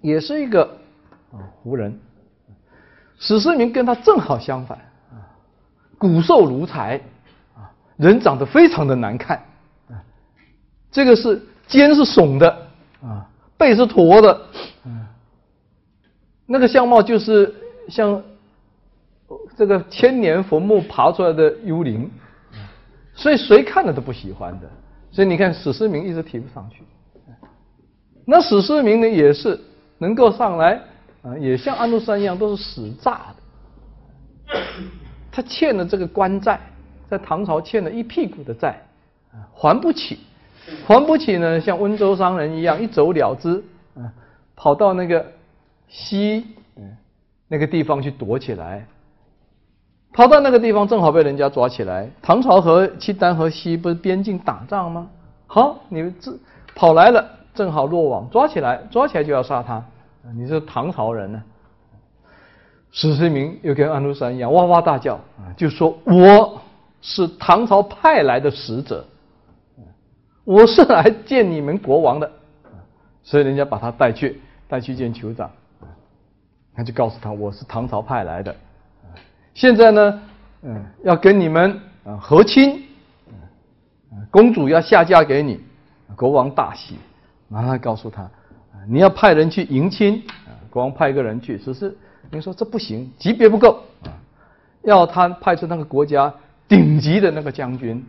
[0.00, 0.62] 也是一个
[1.32, 1.98] 啊胡人，
[3.18, 4.78] 史思明跟他正好相反，
[5.98, 7.00] 骨瘦如柴，
[7.54, 9.36] 啊，人长得非常的难看，
[9.88, 9.98] 啊，
[10.90, 12.64] 这个是肩是耸的。
[13.02, 13.28] 啊，
[13.58, 14.40] 背是驼的，
[14.86, 15.06] 嗯，
[16.46, 17.54] 那个相貌就是
[17.90, 18.22] 像
[19.58, 22.10] 这个千年坟墓爬出来的幽灵，
[23.14, 24.70] 所以谁看了都不喜欢的。
[25.12, 26.82] 所以你看史思明一直提不上去，
[28.24, 29.60] 那史思明呢也是
[29.98, 30.80] 能够上来
[31.20, 34.56] 啊，也像安禄山一样都是死炸的。
[35.34, 36.60] 他欠了这个官债，
[37.10, 38.80] 在唐朝欠了一屁股的债，
[39.52, 40.20] 还不起。
[40.86, 43.62] 还不起呢，像温州商人一样一走了之，
[43.96, 44.06] 啊，
[44.54, 45.26] 跑到那个
[45.88, 46.96] 西，嗯，
[47.48, 48.86] 那个地方去躲起来。
[50.12, 52.08] 跑到那个地方正好被人家抓起来。
[52.22, 55.10] 唐朝和契丹和西不是边境打仗吗？
[55.48, 56.32] 好，你们这
[56.76, 59.84] 跑来了，正好落网，抓起来，抓起来就要杀他。
[60.36, 61.42] 你是唐朝人呢？
[62.94, 66.60] 史思明又跟安禄山一样，哇哇大叫啊，就说我
[67.02, 69.04] 是唐朝派来的使者。
[70.44, 72.30] 我是来见你们国王的，
[73.24, 75.50] 所以人家把他带去，带去见酋长，
[76.72, 78.54] 他就告诉他我是唐朝派来的，
[79.54, 80.22] 现在呢，
[80.62, 82.84] 嗯，要跟你们啊和亲，
[84.30, 85.60] 公主要下嫁给你，
[86.14, 86.96] 国王大喜，
[87.48, 88.30] 马上告诉他，
[88.86, 90.22] 你要派人去迎亲，
[90.70, 91.96] 国王派一个人去，只是
[92.30, 94.12] 你说这不行，级别不够啊，
[94.82, 96.32] 要他派出那个国家
[96.66, 98.04] 顶级的那个将军，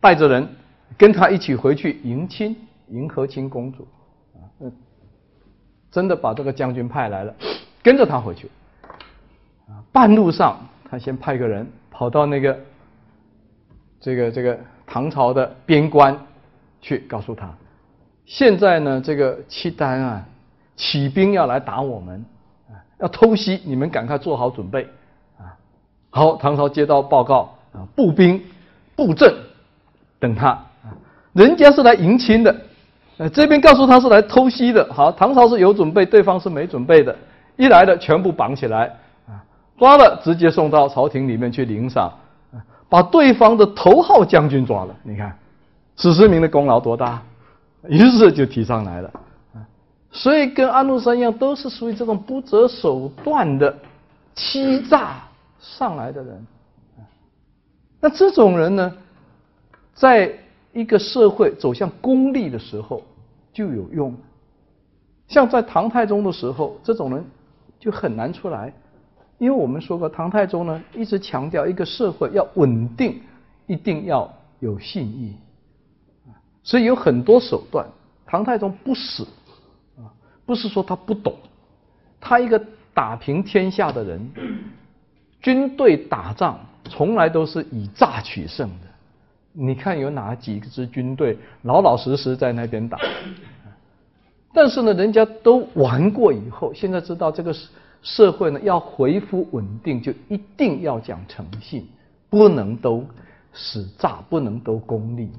[0.00, 0.48] 带着人。
[0.96, 2.56] 跟他一起回去迎亲，
[2.88, 3.86] 迎和亲公主，
[4.34, 4.42] 啊，
[5.92, 7.32] 真的把这个将军派来了，
[7.84, 8.50] 跟着他回去，
[9.68, 10.58] 啊，半路上
[10.90, 12.58] 他先派个人跑到那个
[14.00, 16.18] 这个这个唐朝的边关
[16.80, 17.54] 去，告诉他，
[18.24, 20.26] 现在呢这个契丹啊
[20.74, 22.24] 起兵要来打我们，
[22.98, 24.88] 要偷袭，你们赶快做好准备，
[25.38, 25.54] 啊，
[26.10, 28.42] 好，唐朝接到报告，啊，步兵
[28.96, 29.34] 布阵
[30.18, 30.48] 等他。
[30.48, 30.66] 啊
[31.34, 32.56] 人家是来迎亲的，
[33.18, 34.84] 呃，这边告诉他是来偷袭的。
[34.92, 37.14] 好，唐朝是有准备，对方是没准备的。
[37.56, 38.86] 一来的全部绑起来，
[39.28, 39.38] 啊，
[39.78, 42.12] 抓了直接送到朝廷里面去领赏，
[42.88, 44.94] 把对方的头号将军抓了。
[45.04, 45.36] 你看，
[45.96, 47.22] 史思明的功劳多大？
[47.86, 49.10] 于是就提上来了。
[50.10, 53.78] 所以跟安禄山一样，都是属于这种不择手段的
[54.34, 55.22] 欺诈
[55.60, 56.46] 上来的人。
[58.00, 58.94] 那这种人呢，
[59.94, 60.32] 在
[60.72, 63.02] 一个社会走向功利的时候
[63.52, 64.14] 就有用，
[65.26, 67.24] 像在唐太宗的时候，这种人
[67.78, 68.72] 就很难出来，
[69.38, 73.20] 因为我们说过，唐太宗呢一直强调一个社会要稳定，
[73.66, 75.36] 一定要有信义，
[76.62, 77.86] 所以有很多手段。
[78.26, 79.26] 唐太宗不死，
[80.48, 81.34] 不是说他不懂，
[82.18, 82.58] 他一个
[82.94, 84.32] 打平天下的人，
[85.42, 88.86] 军队打仗从来都是以诈取胜的。
[89.52, 92.98] 你看有哪几支军队老老实实在那边打？
[94.54, 97.54] 但是呢，人家都玩过以后，现在知道这个
[98.00, 101.86] 社会呢要恢复稳定，就一定要讲诚信，
[102.30, 103.04] 不能都
[103.52, 105.30] 使诈，不能都功利。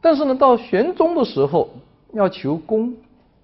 [0.00, 1.70] 但是呢，到玄宗的时候
[2.16, 2.94] 要求功，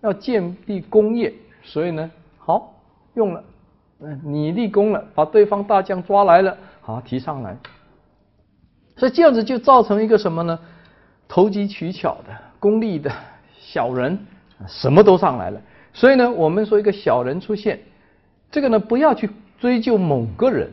[0.00, 1.30] 要建立功业，
[1.62, 2.72] 所以呢，好
[3.12, 3.44] 用了，
[4.00, 7.54] 嗯，你立功了，把对方大将抓来了，好提上来。
[8.96, 10.58] 所以这样子就造成一个什么呢？
[11.28, 13.12] 投机取巧的、功利的
[13.58, 14.18] 小人
[14.66, 15.60] 什么都上来了。
[15.92, 17.78] 所以呢，我们说一个小人出现，
[18.50, 19.28] 这个呢不要去
[19.60, 20.70] 追究某个人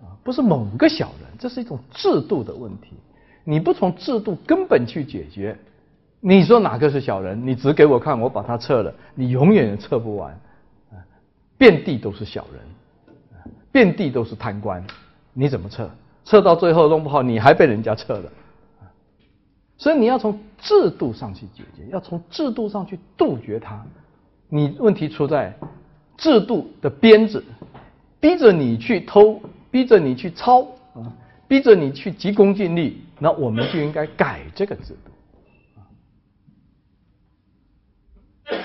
[0.00, 2.94] 啊，不是某个小人，这是一种制度的问题。
[3.44, 5.56] 你不从制度根本去解决，
[6.20, 7.46] 你说哪个是小人？
[7.46, 10.32] 你指给我看，我把它撤了，你永远也撤不完
[10.90, 10.98] 啊！
[11.58, 13.14] 遍地都是小人，
[13.70, 14.84] 遍地都是贪官，
[15.32, 15.88] 你怎么撤？
[16.24, 18.30] 撤到最后弄不好，你还被人家撤了。
[19.78, 23.84] 所以你要从制度上去解决，要从制度上去杜绝它。
[24.48, 25.54] 你问题出在
[26.16, 27.44] 制度的鞭子，
[28.18, 29.40] 逼着你去偷，
[29.70, 30.62] 逼着你去抄
[30.94, 31.12] 啊，
[31.46, 35.10] 逼着你去急功近利，那我们就应该改这个制度。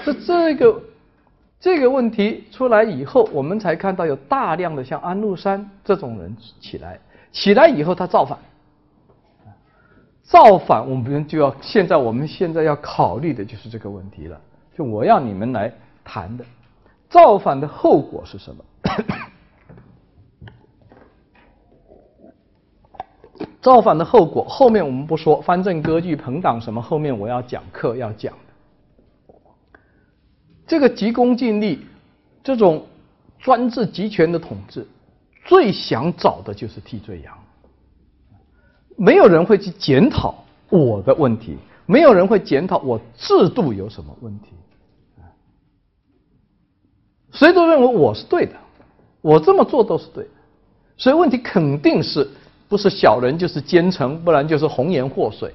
[0.04, 0.82] 是这个
[1.60, 7.00] 这个问题出来以后，我们才看到有大量的像安禄山这种人起来，
[7.32, 8.38] 起来以后他造反。
[10.24, 14.40] 造反，我们就要现在我们现在要考虑的就是这个问题了。
[14.74, 15.72] 就我要你们来
[16.06, 16.46] 谈的，
[17.10, 18.64] 造反的后果是什么？
[23.62, 28.34] 造反的后果后面我们不说，藩镇割据、朋党什么，后面我要讲课要讲。
[30.72, 31.86] 这个急功近利，
[32.42, 32.86] 这种
[33.42, 34.88] 专制集权的统治，
[35.44, 37.38] 最想找的就是替罪羊。
[38.96, 40.34] 没有人会去检讨
[40.70, 44.52] 我的问题，没有人会检讨我制度有什么问题，
[47.34, 48.54] 谁都认为我是对的，
[49.20, 50.30] 我这么做都是对的，
[50.96, 52.26] 所以问题肯定是
[52.70, 55.54] 不是小人就是奸臣，不然就是红颜祸水，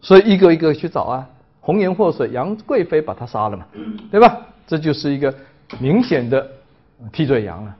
[0.00, 1.28] 所以一个一个去找啊，
[1.62, 3.64] 红颜祸水，杨贵妃把他杀了嘛，
[4.10, 4.46] 对吧？
[4.66, 5.32] 这就是一个
[5.78, 6.50] 明显的
[7.12, 7.76] 替罪羊了，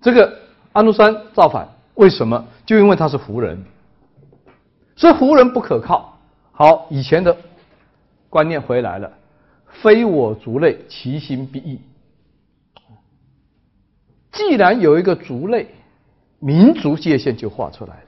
[0.00, 0.38] 这个
[0.72, 1.66] 安禄山造反。
[1.94, 2.44] 为什么？
[2.66, 3.64] 就因为他是胡人，
[4.96, 6.18] 所以胡人不可靠。
[6.52, 7.36] 好，以前的
[8.28, 9.12] 观念回来了，
[9.66, 11.80] 非我族类，其心必异。
[14.32, 15.68] 既然有一个族类，
[16.40, 18.07] 民族界限就画出来了。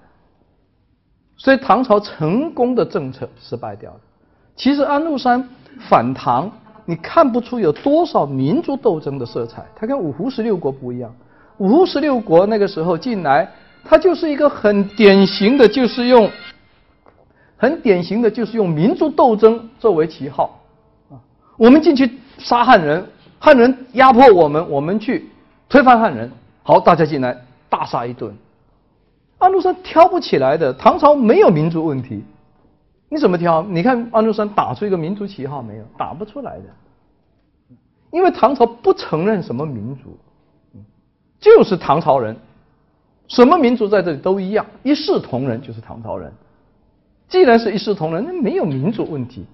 [1.42, 4.00] 所以唐朝成功的政策失败掉了。
[4.56, 5.48] 其实安禄山
[5.88, 6.52] 反唐，
[6.84, 9.64] 你看不出有多少民族斗争的色彩。
[9.74, 11.10] 他跟五胡十六国不一样，
[11.56, 13.50] 五胡十六国那个时候进来。
[13.82, 16.30] 他就是一个很典型的，就是用
[17.56, 20.60] 很典型的，就是用民族斗争作为旗号
[21.10, 21.16] 啊。
[21.56, 23.02] 我们进去杀汉人，
[23.38, 25.30] 汉人压迫我们，我们去
[25.70, 26.30] 推翻汉人。
[26.62, 27.34] 好，大家进来
[27.70, 28.36] 大杀一顿。
[29.40, 32.22] 安禄山挑不起来的，唐朝没有民族问题，
[33.08, 33.62] 你怎么挑？
[33.62, 35.84] 你看安禄山打出一个民族旗号没有？
[35.98, 36.64] 打不出来的，
[38.12, 40.16] 因为唐朝不承认什么民族，
[41.40, 42.36] 就是唐朝人。
[43.28, 46.32] 什么民族在这里都一样，一视同仁就是唐朝人。
[47.28, 49.46] 既然是一视同仁，那没有民族问题。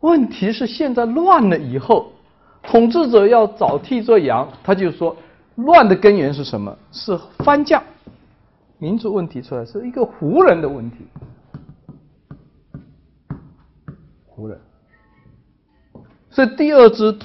[0.00, 2.12] 问题是现在乱了以后，
[2.62, 5.16] 统治者要找替罪羊，他就说
[5.56, 6.76] 乱的根源是什么？
[6.92, 7.82] 是藩将，
[8.78, 10.96] 民族问题出来是一个胡人的问题，
[14.26, 14.58] 胡人。
[16.30, 17.18] 所以第二支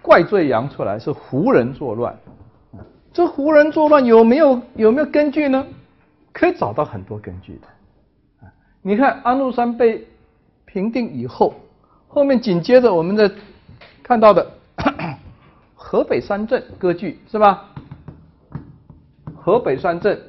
[0.00, 2.18] 怪罪羊出来是胡人作乱。
[3.12, 5.66] 这胡人作乱有没有有没有根据呢？
[6.32, 8.48] 可以找到很多根据的。
[8.82, 10.06] 你看安禄山被
[10.64, 11.54] 平定以后，
[12.08, 13.30] 后面紧接着我们在
[14.02, 14.46] 看到的
[15.88, 17.68] 河北三镇割据是吧？
[19.36, 20.20] 河北三镇，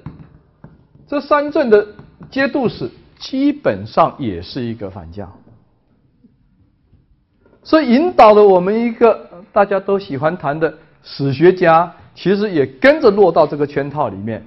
[1.08, 1.84] 这三镇的
[2.30, 2.88] 节度使
[3.18, 5.28] 基本上也是一个反将，
[7.64, 11.91] 所以引导了我们一个大家都喜欢谈的史学家。
[12.14, 14.45] 其实也跟着落到这个圈套里面。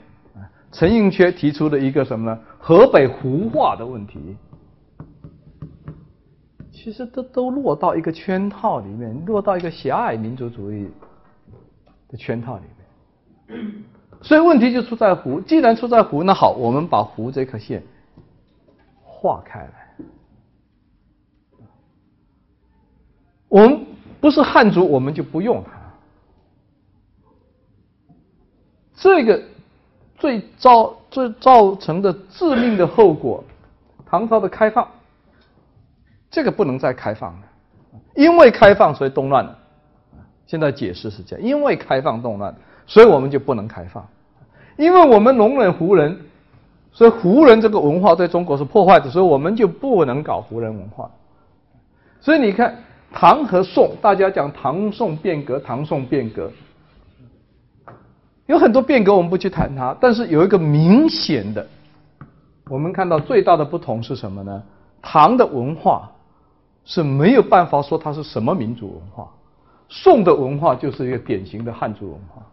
[0.70, 2.38] 陈寅恪提出了一个什么呢？
[2.58, 4.36] 河北胡化的问题。
[6.82, 10.88] 其实都都落到一个圈套里面，落到一个狭隘民族主义
[12.08, 13.84] 的圈套里面。
[14.22, 15.42] 所以问题就出在胡。
[15.42, 17.82] 既然出在胡，那好，我们把胡这颗线
[19.02, 19.96] 划开来。
[23.48, 23.84] 我们
[24.18, 25.72] 不是汉族，我们就不用它。
[28.94, 29.42] 这个
[30.16, 33.44] 最造最造成的致命的后果，
[34.06, 34.88] 唐朝的开放，
[36.30, 37.42] 这个不能再开放了，
[38.14, 39.48] 因为开放所以动乱。
[40.46, 42.54] 现在解释是这样，因为开放动乱，
[42.86, 44.06] 所以我们就不能开放，
[44.76, 46.18] 因为我们容忍胡人，
[46.92, 51.10] 所以胡人这个文化对中国是破坏的，所以我们就不能搞胡人文化。
[52.20, 52.76] 所以你看
[53.12, 56.50] 唐和宋，大家讲唐宋变革，唐宋变革。
[58.46, 61.64] 有很多变革，我们不去谈它，但是有一个明显的，
[62.68, 64.62] 我们看到最大的不同是什么呢？
[65.00, 66.10] 唐的文化
[66.90, 69.32] 是没有办法说它是什么民族文化。
[69.88, 72.44] 宋的文化就是一个典型的汉族文化，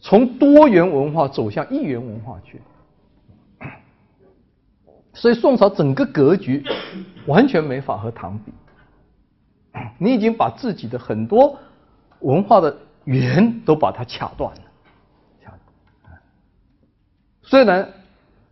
[0.00, 2.60] 从多元文化走向一元文化去。
[5.14, 6.62] 所以宋朝整个格局
[7.26, 8.52] 完全没法和唐比。
[9.96, 11.58] 你已经把自己的很多
[12.20, 14.60] 文化的源都把它卡断了。
[17.40, 17.90] 虽然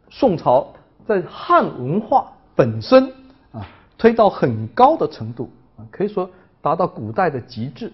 [0.09, 0.73] 宋朝
[1.07, 2.33] 在汉文化
[2.63, 3.13] 本身
[3.51, 3.67] 啊
[3.99, 7.93] 推到很高的程度啊，可以说达到古代的极致，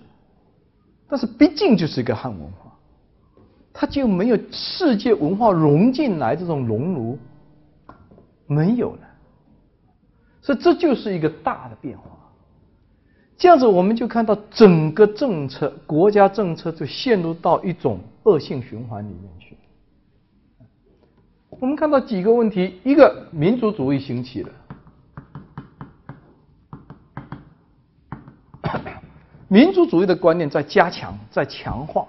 [1.08, 2.70] 但是毕竟就是一个汉文化，
[3.72, 7.18] 它就没有世界文化融进来这种熔炉。
[8.46, 9.00] 没有了，
[10.42, 12.04] 所以这就是一个大的变化。
[13.38, 19.56] 这样子，我们就看到整个政策、国家政策就陷入到一种恶性循环里面去。
[21.50, 24.50] 我们看到几个问题：一个，民族主义兴起了，
[29.48, 32.06] 民族主义的观念在加强、在强化，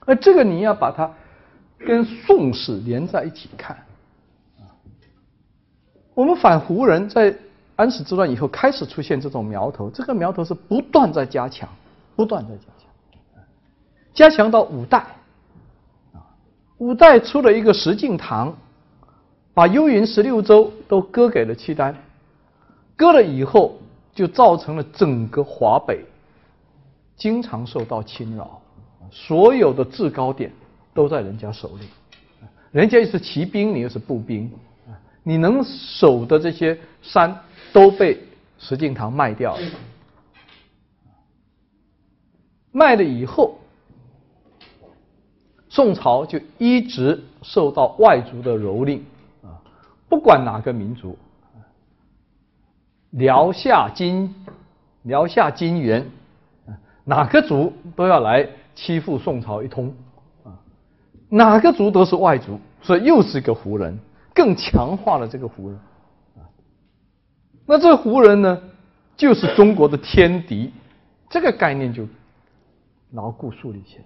[0.00, 1.10] 而这个你要把它
[1.78, 3.76] 跟宋史连在一起看。
[6.14, 7.34] 我们反胡人在
[7.74, 11.66] 安史之乱以后开始出现这种苗头，这个苗头是不断在加强，
[12.14, 13.42] 不断在加强，
[14.12, 15.06] 加强到五代，
[16.76, 18.52] 五代出了一个石敬瑭，
[19.54, 21.96] 把幽云十六州都割给了契丹，
[22.94, 23.78] 割了以后
[24.14, 26.04] 就造成了整个华北
[27.16, 28.60] 经常受到侵扰，
[29.10, 30.52] 所有的制高点
[30.92, 31.86] 都在人家手里，
[32.70, 34.50] 人家又是骑兵，你又是步兵。
[35.24, 37.38] 你能守的这些山
[37.72, 38.20] 都被
[38.58, 39.62] 石敬瑭卖掉了，
[42.72, 43.56] 卖了以后，
[45.68, 49.00] 宋朝就一直受到外族的蹂躏
[49.44, 49.62] 啊，
[50.08, 51.16] 不管哪个民族，
[53.12, 54.34] 辽夏金
[55.02, 56.10] 辽夏金元，
[57.04, 59.94] 哪个族都要来欺负宋朝一通
[60.44, 60.58] 啊，
[61.28, 63.98] 哪个族都是外族，所以又是一个胡人。
[64.34, 65.78] 更强化了这个胡人，
[67.66, 68.62] 那这胡人呢，
[69.14, 70.72] 就是中国的天敌，
[71.28, 72.08] 这个概念就
[73.10, 74.04] 牢固树立起来。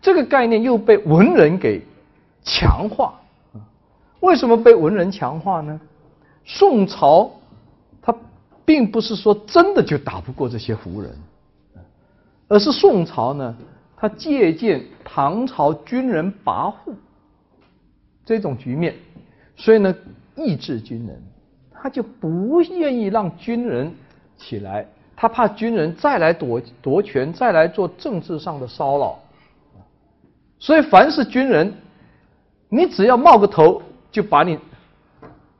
[0.00, 1.84] 这个概念又被文人给
[2.42, 3.20] 强化，
[4.20, 5.78] 为什么被文人强化呢？
[6.46, 7.30] 宋朝
[8.66, 11.16] 并不是说真的就打不过这些胡人，
[12.48, 13.56] 而是宋朝呢，
[13.96, 16.92] 他借鉴唐朝军人跋扈。
[18.24, 18.92] 这种局面，
[19.54, 19.94] 所以呢，
[20.34, 21.22] 抑制军人，
[21.70, 23.94] 他就不愿意让军人
[24.36, 29.16] 起来，他怕军人再来夺夺权，再来做政治上的骚扰。
[30.58, 31.72] 所以，凡是军人，
[32.68, 34.58] 你只要冒个头，就把你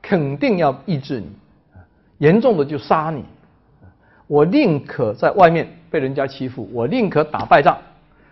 [0.01, 1.27] 肯定要抑制你，
[2.17, 3.23] 严重的就杀你。
[4.27, 7.77] 我宁可在外面被人家欺负，我宁可打败仗，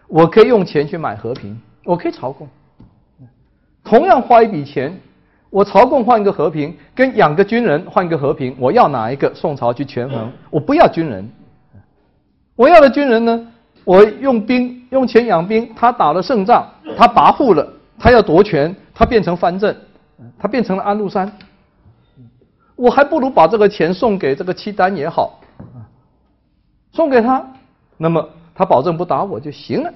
[0.07, 2.47] 我可以用钱去买和平，我可以朝贡。
[3.83, 4.93] 同样花一笔钱，
[5.49, 9.33] 我朝贡换一个和平，跟养个军人换一个和平，我要哪一个？
[9.33, 11.29] 宋朝去权衡，我不要军人。
[12.55, 13.47] 我要的军人呢？
[13.83, 16.65] 我用兵用钱养兵，他打了胜仗，
[16.97, 19.75] 他跋扈了，他要夺权，他变成藩镇，
[20.39, 21.31] 他变成了安禄山。
[22.75, 25.39] 我还不如把这个钱送给这个契丹也好，
[26.91, 27.45] 送给他，
[27.97, 29.93] 那么他保证不打我就行了。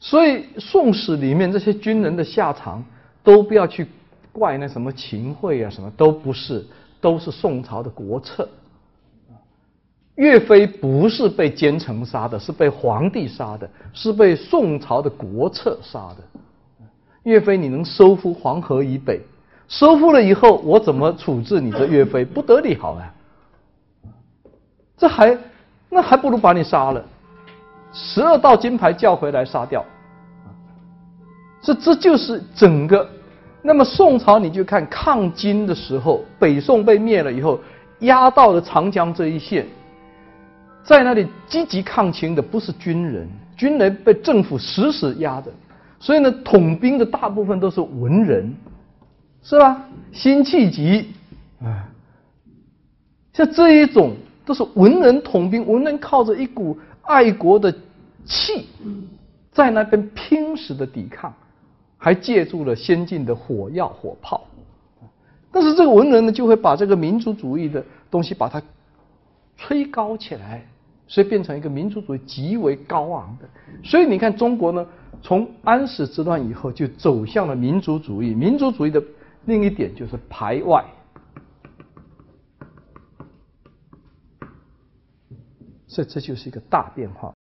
[0.00, 2.84] 所以《宋史》里面这些军人的下场，
[3.22, 3.86] 都不要去
[4.32, 6.66] 怪那什么秦桧啊，什么都不是，
[7.00, 8.48] 都是宋朝的国策。
[10.16, 16.86] 岳飞不是被奸臣杀的，是被皇帝杀的，是被宋朝的国策杀的。
[17.22, 19.20] 岳飞，你能收复黄河以北，
[19.72, 22.26] 收复了以后，我怎么处置你这岳飞？
[22.26, 23.08] 不得了啊！
[24.98, 25.36] 这还
[25.88, 27.02] 那还不如把你杀了。
[27.90, 29.82] 十二道金牌叫回来杀掉，
[31.62, 33.08] 这这就是整个。
[33.62, 37.58] 那么宋朝你就看抗金的时候，北宋被灭了以后，
[38.00, 39.66] 压到了长江这一线，
[40.84, 45.50] 在那里积极抗清的不是军人，军人被政府死死压着，
[45.98, 48.54] 所以呢，统兵的大部分都是文人，
[49.42, 49.88] 是吧？
[50.12, 51.06] 辛弃疾，
[51.60, 51.88] 啊，
[53.32, 54.14] 像这一种
[54.44, 56.78] 都是文人统兵，文人靠着一股。
[57.04, 57.74] 爱国的
[58.24, 58.68] 气
[59.50, 61.34] 在那边拼死的抵抗，
[61.98, 64.46] 还借助了先进的火药火炮。
[65.50, 68.62] 但是这个文人呢，就会把这个民族主义的东西把它
[69.56, 70.64] 吹高起来，
[71.08, 73.48] 所以变成一个民族主义极为高昂的。
[73.82, 74.86] 所以你看中国呢，
[75.20, 78.32] 从安史之乱以后就走向了民族主义。
[78.32, 79.02] 民族主义的
[79.44, 80.84] 另一点就是排外，
[85.86, 87.34] 所以这就是一个大变化。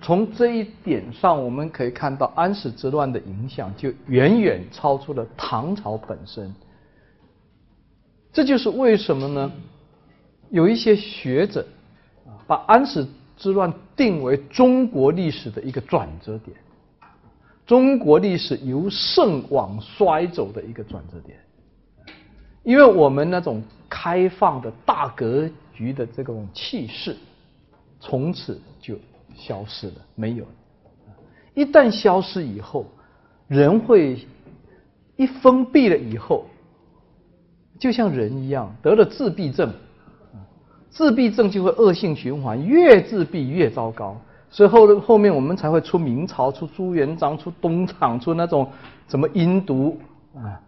[0.00, 6.54] 从这一点上，我们可以看到安史之乱的影响就远远超出了唐朝本身。
[8.32, 9.52] 这就是为什么呢？
[10.48, 11.66] 有一些学者
[12.46, 16.56] 把安史之乱定为中国历史的一个转折点，
[17.66, 21.38] 中国历史由盛往衰走的一个转折点。
[22.62, 27.16] 因为我们那种开放的大格局的这种气势，
[28.00, 28.96] 从此就。
[29.34, 30.50] 消失了，没有了。
[31.54, 32.84] 一旦消失以后，
[33.48, 34.26] 人会
[35.16, 36.44] 一封闭了以后，
[37.78, 39.72] 就像人一样得了自闭症，
[40.90, 44.20] 自闭症就会恶性循环，越自闭越糟糕。
[44.52, 48.70] 所以后后面我们才会出明朝，出朱元璋，出东厂，出那种
[49.08, 49.98] 怎么阴毒
[50.36, 50.60] 啊，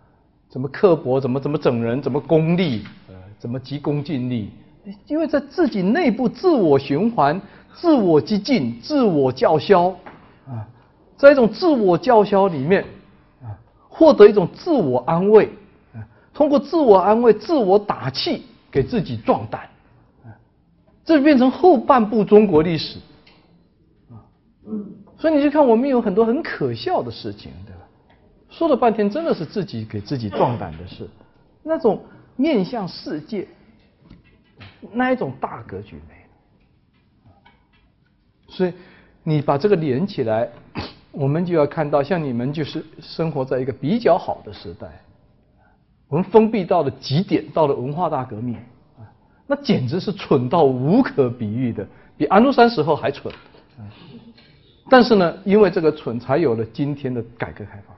[0.49, 4.51] 怎么刻薄，怎么怎么整人，怎么功利，呃，怎么急功近利，
[5.07, 7.41] 因为在自己内部自我循环。
[7.77, 9.89] 自我激进、自我叫嚣
[10.47, 10.63] 啊，
[11.17, 12.85] 在一种自我叫嚣里面
[13.43, 13.51] 啊，
[13.89, 15.51] 获得一种自我安慰
[15.93, 15.99] 啊，
[16.33, 19.63] 通过自我安慰、自我打气，给自己壮胆，
[21.05, 23.01] 这变成后半部中国历史
[24.67, 24.71] 啊。
[25.17, 27.83] 所以你就看，我们有很多很可笑的事情，对吧？
[28.51, 31.09] 说了半天，真的是自己给自己壮胆的事，
[31.63, 32.05] 那种
[32.37, 33.47] 面向世界，
[34.93, 36.15] 那一种大格局没。
[38.49, 38.73] 所以
[39.23, 40.49] 你把这个连起来，
[41.11, 44.87] 我们就要看到，像你们就是生活在一个比较好的时代，
[46.09, 48.57] 我们封闭到了极点，到了文化大革命，
[49.47, 51.87] 那简直是蠢到无可比喻的，
[52.17, 53.33] 比安禄山时候还蠢。
[54.89, 57.97] 但是呢，因为这个蠢，才有了今天的改革开放。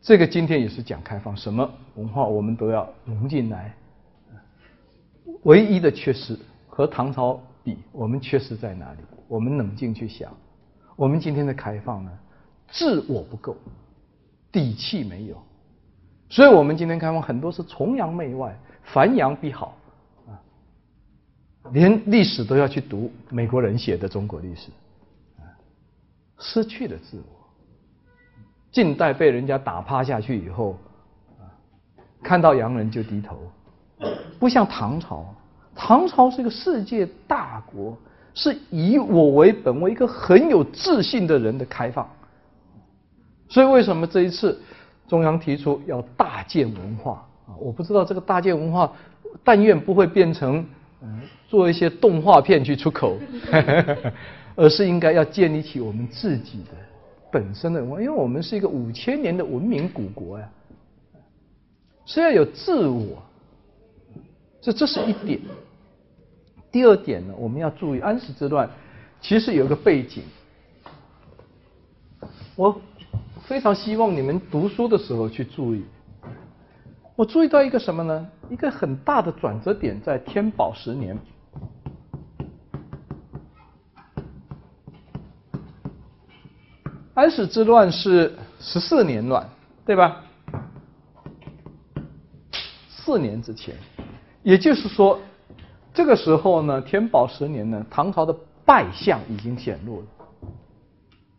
[0.00, 3.74] 这个今天也是讲开放，什么文化我们都要融进来。
[5.42, 7.76] 唯一的缺失和唐朝比。
[7.92, 8.98] 我们缺失在哪里？
[9.28, 10.32] 我们冷静去想，
[10.94, 12.10] 我们今天的开放呢？
[12.68, 13.56] 自我不够，
[14.50, 15.40] 底气没有，
[16.28, 19.76] 所以我们今天开放很多是崇洋媚外，繁洋必好
[20.26, 20.34] 啊，
[21.72, 24.70] 连历史都要去读美国人写的中国历史，
[26.38, 27.36] 失去了自我。
[28.72, 30.78] 近代被人家打趴下去以后，
[32.22, 33.38] 看到洋人就低头，
[34.38, 35.24] 不像唐朝。
[35.74, 37.96] 唐朝是一个世界大国，
[38.34, 42.08] 是以我为本，我一个很有自信的人的开放。
[43.48, 44.60] 所以为什么这一次
[45.06, 47.54] 中央提出要大建文化啊？
[47.60, 48.90] 我不知道这个大建文化，
[49.44, 50.66] 但愿不会变成
[51.02, 53.16] 嗯做一些动画片去出口，
[54.56, 56.70] 而是应该要建立起我们自己的
[57.30, 60.48] 本身的文化，因为我们是一个五千年的文明古国呀，
[62.06, 63.22] 是要有自我，
[64.60, 65.38] 这这是一点。
[66.72, 68.68] 第二点呢，我们要注意安史之乱，
[69.20, 70.22] 其实有个背景。
[72.54, 72.80] 我
[73.42, 75.84] 非常希望你们读书的时候去注意。
[77.14, 78.26] 我注意到一个什么呢？
[78.48, 81.18] 一个很大的转折点在天宝十年。
[87.16, 89.48] 安史之乱是十四年乱，
[89.86, 90.22] 对吧？
[92.90, 93.74] 四年之前，
[94.42, 95.18] 也就是说。
[95.94, 98.36] 这个时候呢，天宝十年呢，唐朝的
[98.66, 100.06] 败相已经显露了。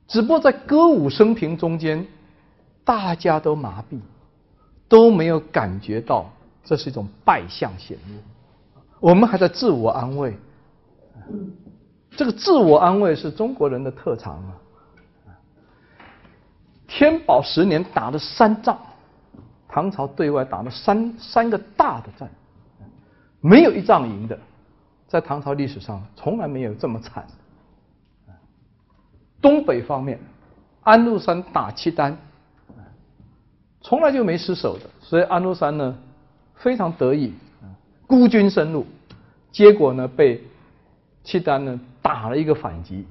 [0.08, 2.04] 只不过在歌舞升平中间，
[2.84, 4.00] 大家都麻痹，
[4.90, 6.28] 都没有感觉到
[6.64, 8.16] 这是一种败相显露。
[9.00, 10.36] 我们还在自我安慰，
[12.16, 14.58] 这个自我安慰是中国人的特长啊。
[16.98, 18.76] 天宝十年打了三仗，
[19.68, 22.28] 唐朝对外打了三三个大的战。
[23.40, 24.40] 没有一仗赢的，
[25.08, 27.24] 在唐朝历史上从来没有这么惨。
[29.40, 30.20] 东北方面，
[30.82, 32.18] 安禄山打契丹，
[33.82, 35.96] 从来就没失手的，所以安禄山呢
[36.56, 37.32] 非常得意，
[38.08, 38.88] 孤军深入，
[39.52, 40.44] 结果呢被
[41.24, 43.06] 契丹呢打了一个反击，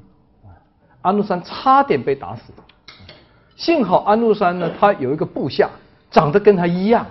[1.03, 2.53] 安禄山差点被打死，
[3.57, 5.69] 幸好安禄山呢他有一个部下
[6.11, 7.07] 长得跟他一样，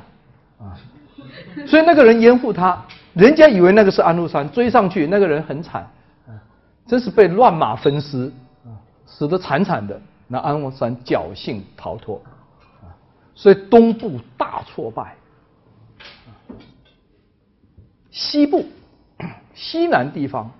[0.59, 0.77] 啊，
[1.67, 2.81] 所以那个人掩护他。
[3.13, 5.89] 人家以为那个是安禄山，追上去，那个人很惨，
[6.85, 8.31] 真是被乱马分尸，
[9.05, 9.99] 死得惨惨的。
[10.27, 12.21] 那安禄山侥幸逃脱，
[13.35, 15.15] 所以东部大挫败，
[18.11, 18.65] 西部
[19.53, 20.51] 西南地方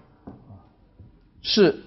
[1.42, 1.78] 是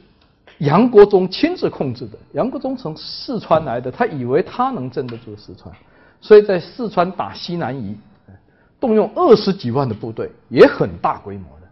[0.59, 2.19] 杨国忠亲自控制的。
[2.33, 5.75] 杨国忠从四川来的，他以为他能镇得住四川，
[6.21, 7.97] 所以在四川打西南夷，
[8.81, 11.69] 动用二十几万的部队，也很大规模的，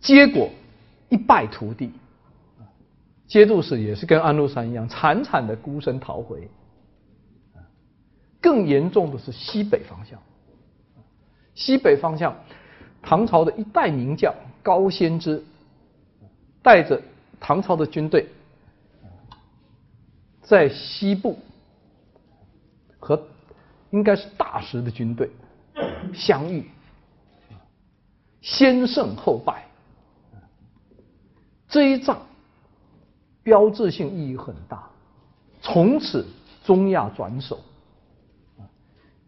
[0.00, 0.48] 结果
[1.08, 1.92] 一败涂地。
[3.26, 6.48] 节度使也是跟安禄山一样，惨惨的孤身逃回。
[8.40, 10.16] 更严重的是西北方向，
[11.56, 12.36] 西北方向，
[13.02, 15.42] 唐朝的一代名将高仙芝，
[16.62, 17.02] 带着
[17.40, 18.28] 唐朝的军队，
[20.42, 21.38] 在西部
[22.98, 23.20] 和
[23.90, 25.30] 应该是大石的军队
[26.12, 26.68] 相遇，
[28.40, 29.66] 先胜后败，
[31.68, 32.20] 这一仗
[33.42, 34.88] 标志性意义很大，
[35.60, 36.26] 从此
[36.64, 37.60] 中亚转手。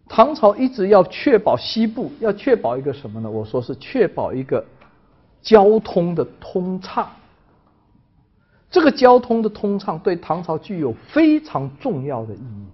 [0.09, 3.31] 唐朝一直要确保西部，要确保一个什么呢？
[3.31, 4.65] 我说是确保一个
[5.43, 7.11] 交通的通畅。
[8.71, 12.66] 这个交通的通畅对唐朝具有非常重要的意义。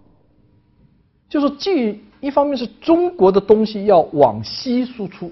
[1.28, 5.30] 就是既一方面是中国的东西要往西输出，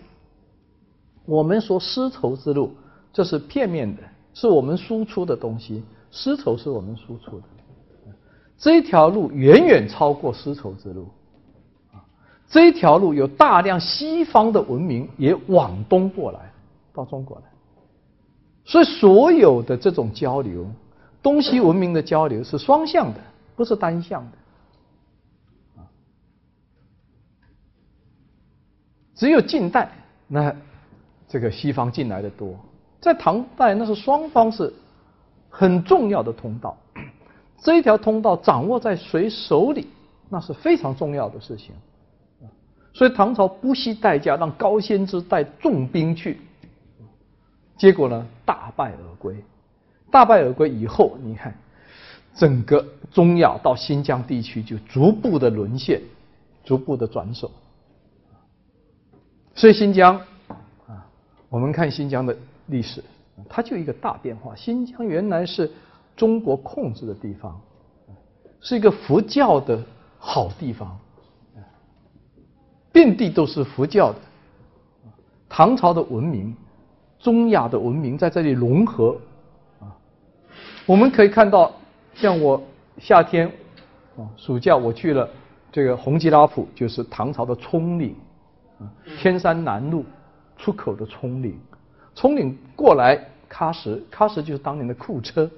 [1.25, 2.73] 我们说丝绸之路
[3.13, 4.03] 这是片面的，
[4.35, 7.45] 是我们输出的东西，丝绸是我们输出的，
[8.59, 11.09] 这条路远远超过丝绸之路。
[12.49, 16.53] 这条路有大量西方的文明也往东过来，
[16.93, 17.45] 到中国来，
[18.65, 20.67] 所以所有的这种交流，
[21.23, 23.21] 东西文明的交流是双向的，
[23.57, 24.39] 不是单向的。
[29.15, 29.91] 只有近代，
[30.27, 30.55] 那
[31.29, 32.59] 这个西方进来的多，
[33.01, 34.73] 在唐代那是双方是
[35.49, 36.77] 很重要的通道，
[37.63, 39.87] 这一条通道掌握在谁手里，
[40.29, 41.75] 那是非常重要的事情。
[42.95, 46.41] 所以唐朝不惜代价让高仙芝带重兵去，
[47.83, 49.35] 结果呢大败而归。
[50.09, 51.53] 大败而归以后，你看
[52.33, 56.01] 整个中亚到新疆地区就逐步的沦陷，
[56.63, 57.51] 逐步的转手。
[59.57, 60.17] 所以新疆
[60.87, 61.05] 啊，
[61.49, 63.03] 我们看新疆的历史，
[63.49, 64.55] 它就一个大变化。
[64.55, 65.69] 新疆原来是
[66.15, 67.61] 中国控制的地方，
[68.61, 69.83] 是一个佛教的
[70.21, 70.97] 好地方。
[72.93, 74.19] 遍地都是佛教的，
[75.49, 76.55] 唐朝的文明，
[77.23, 79.17] 中亚的文明在这里融合
[79.81, 79.89] 啊。
[80.85, 81.73] 我们可以看到，
[82.15, 82.61] 像我
[82.99, 83.47] 夏天
[84.19, 85.27] 啊暑假我去了
[85.71, 88.15] 这个红吉拉普，就是唐朝的葱岭
[88.79, 90.05] 啊，天山南路
[90.59, 91.57] 出口的葱岭，
[92.15, 93.17] 葱岭过来
[93.49, 95.49] 喀什，喀什就是当年的库车，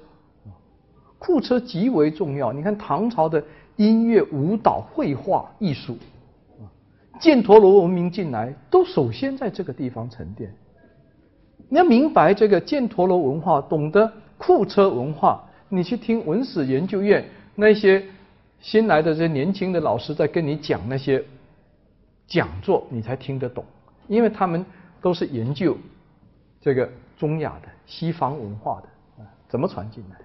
[1.17, 2.53] 库车极为重要。
[2.53, 3.43] 你看唐朝的
[3.75, 5.97] 音乐、舞蹈、绘画艺术。
[6.59, 6.63] 啊
[7.19, 10.53] 犍陀罗文明进来，都首先在这个地方沉淀。
[11.69, 18.03] 你要明白这个犍陀罗文化，懂得库车文化，你去听文史研究院那些
[18.59, 21.23] 新来的这些年轻的老师在跟你讲那些
[22.27, 23.65] 讲座，你才听得懂，
[24.07, 24.65] 因为他们
[25.01, 25.77] 都是研究
[26.61, 30.17] 这个中亚的西方文化的啊，怎么传进来？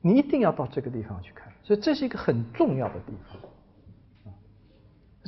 [0.00, 3.40] 你一定要到这个地方去看，所以这是一个很重要的地方。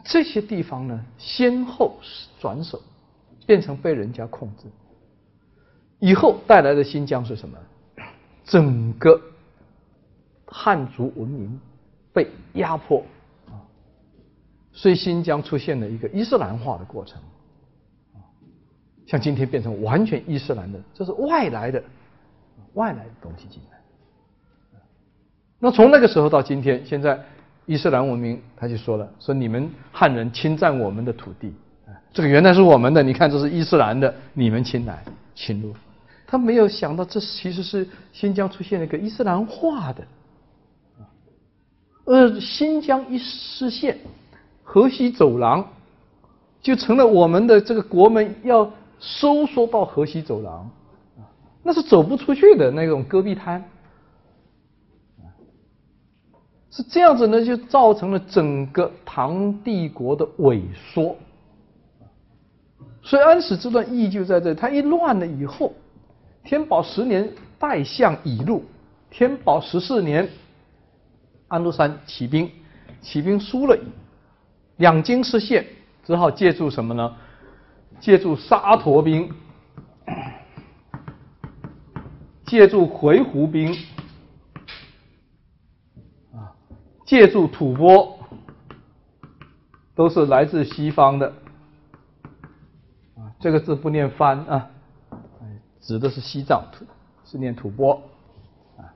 [0.04, 1.96] 这些地方呢，先后
[2.40, 2.80] 转手，
[3.46, 4.64] 变成被人家控制，
[6.04, 7.56] 以后带来的新疆是什么？
[8.44, 9.18] 整个
[10.44, 11.58] 汉族文明
[12.12, 13.02] 被压迫
[13.48, 13.56] 啊，
[14.70, 17.18] 所以新疆出现了一个伊斯兰化的过程
[19.06, 21.82] 像今天变成完全伊斯兰的，这是外来的
[22.74, 23.78] 外来的东西进来。
[25.58, 27.18] 那从那个时候到今天，现在。
[27.66, 31.50] 伊斯兰文明，他就说了：“说你们汉人侵占我们的土地，
[32.12, 35.02] 这个原来是我们的，你看这是伊斯兰的，你们侵来
[35.34, 35.74] 侵入。”
[36.34, 40.04] 他没有想到，这其实是新疆出现了一个伊斯兰化的，
[42.06, 43.96] 呃，新疆一失陷，
[44.64, 45.64] 河西走廊
[46.60, 48.68] 就成了我们的这个国门要
[48.98, 50.68] 收缩到河西走廊，
[51.62, 53.64] 那是走不出去的那种戈壁滩。
[56.68, 61.14] 是这样子呢，就造成了整个唐帝国的萎缩。
[63.04, 65.72] 所以安史之乱意义就在这，他一乱了以后，
[66.44, 68.64] 天宝十年代相已入，
[69.10, 70.28] 天宝十四年，
[71.48, 72.50] 安禄山起兵，
[73.00, 73.76] 起兵输了，
[74.76, 75.66] 两京失陷，
[76.04, 77.16] 只好借助什么呢？
[77.98, 79.32] 借助沙陀兵，
[82.44, 83.72] 借助回鹘兵。
[86.34, 86.52] 啊
[87.06, 88.18] 借助吐蕃，
[89.94, 91.32] 都是来自西方的，
[93.16, 94.70] 啊，这个字不念番啊，
[95.84, 96.64] 指的是西藏，
[97.26, 98.00] 是念吐蕃
[98.78, 98.88] 啊。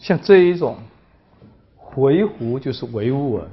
[0.00, 0.78] 像这一种
[1.76, 3.46] 回鹘就是维吾尔，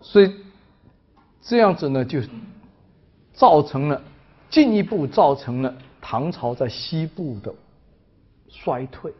[0.00, 0.32] 所以
[1.42, 2.20] 这样子呢，就
[3.32, 4.00] 造成了
[4.48, 7.52] 进一步造成了唐朝在西部的
[8.48, 9.12] 衰退。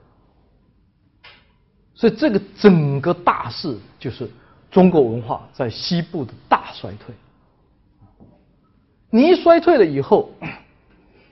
[1.92, 4.30] 所以这个整个大势就是
[4.70, 7.12] 中国文化在西部的大衰退。
[9.10, 10.30] 你一衰退了以后，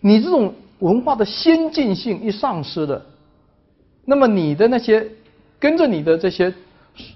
[0.01, 3.05] 你这种文化的先进性一丧失了，
[4.05, 5.07] 那么你的那些
[5.59, 6.53] 跟着你的这些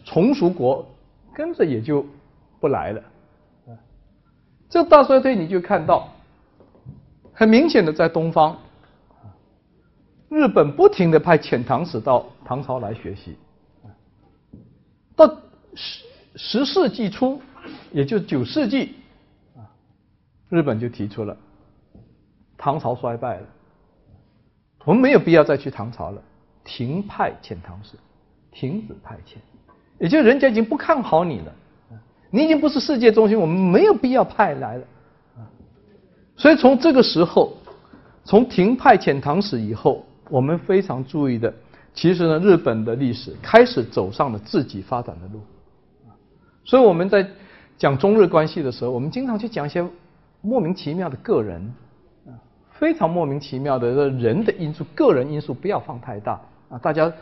[0.04, 0.86] 从属国
[1.32, 2.04] 跟着也就
[2.60, 3.02] 不来了。
[4.68, 6.08] 这大衰退你就看到
[7.32, 8.56] 很明显的在东方。
[10.28, 13.36] 日本不停的派遣唐使到唐朝来学习，
[15.16, 15.26] 到
[15.74, 16.04] 十
[16.36, 17.42] 十世纪初，
[17.90, 18.94] 也就九世纪，
[20.50, 21.34] 日本就提出了
[22.58, 23.46] 唐朝衰败了，
[24.84, 26.20] 我们没有必要再去唐朝了，
[26.62, 27.96] 停派遣唐使，
[28.52, 29.36] 停止派遣，
[29.98, 31.52] 也就是人家已经不看好你了，
[32.30, 34.84] 你已经不是世界中心，我们没有必要派来了，
[35.38, 35.48] 啊，
[36.36, 37.54] 所以从这个时候，
[38.24, 40.04] 从停派遣唐使以后。
[40.28, 41.52] 我们非常注意的，
[41.92, 45.40] 其实呢，日本的历史开始走上了自己发展的路。
[46.64, 47.28] 所以我们在
[47.76, 49.84] 讲中日关系的时候，我们经常去讲一些
[50.40, 51.60] 莫名其妙的个人，
[52.26, 52.32] 啊
[52.70, 57.12] 非常莫名其妙的人的因素，个人因素不要放太大啊，大家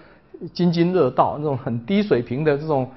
[0.53, 2.89] 津津乐道那种很低水平的这种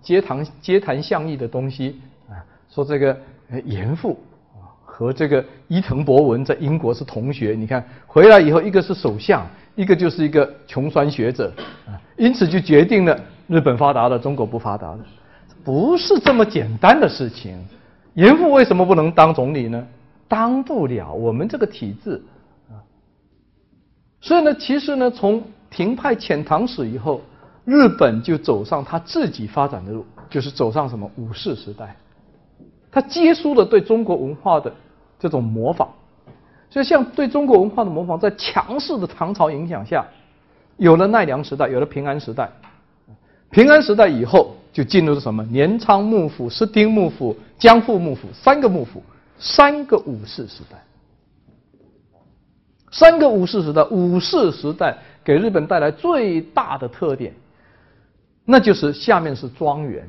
[0.00, 3.16] 街谈街谈巷议的东西啊，说这个
[3.64, 4.18] 严父。
[4.88, 11.52] 和这个伊藤博文在英国是同学，你看回来以后，一个是首相，一个就是一个穷酸学者
[11.86, 13.14] 啊，因此就决定了
[13.46, 14.98] 日本发达了，中国不发达了，
[15.62, 17.62] 不是这么简单的事情。
[18.16, 19.86] 严复为什么不能当总理呢？
[20.28, 22.20] 当不了，我们这个体制
[22.68, 22.74] 啊。
[24.20, 27.20] 所以呢，其实呢，从停派遣唐使以后，
[27.64, 31.94] 日本就走上他自己发展的路，就是走上什么武士时代，
[32.90, 34.72] 他结束了对中国文化的。
[35.18, 35.88] 这种模仿，
[36.68, 40.04] 所以像对中国文化的模仿，在强势的唐朝影响下，
[40.76, 42.50] 有了奈良时代，有了平安时代。
[43.48, 45.42] 平安时代以后，就进入了什么？
[45.44, 49.02] 镰仓幕府、室町幕府、江户幕府三个幕府，
[49.38, 50.76] 三个武士时代。
[52.90, 57.32] 三个武士时代，武士时代给日本带来最大的特点，
[58.44, 60.06] 那就是下面是庄园。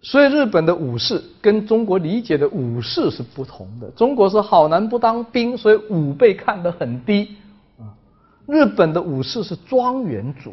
[0.00, 3.88] 所以日本的武士跟中国理解的武士是不同的。
[3.90, 7.36] 中国是好男不当兵，所以武被看得很低。
[8.48, 10.52] 日本的武士是庄园主，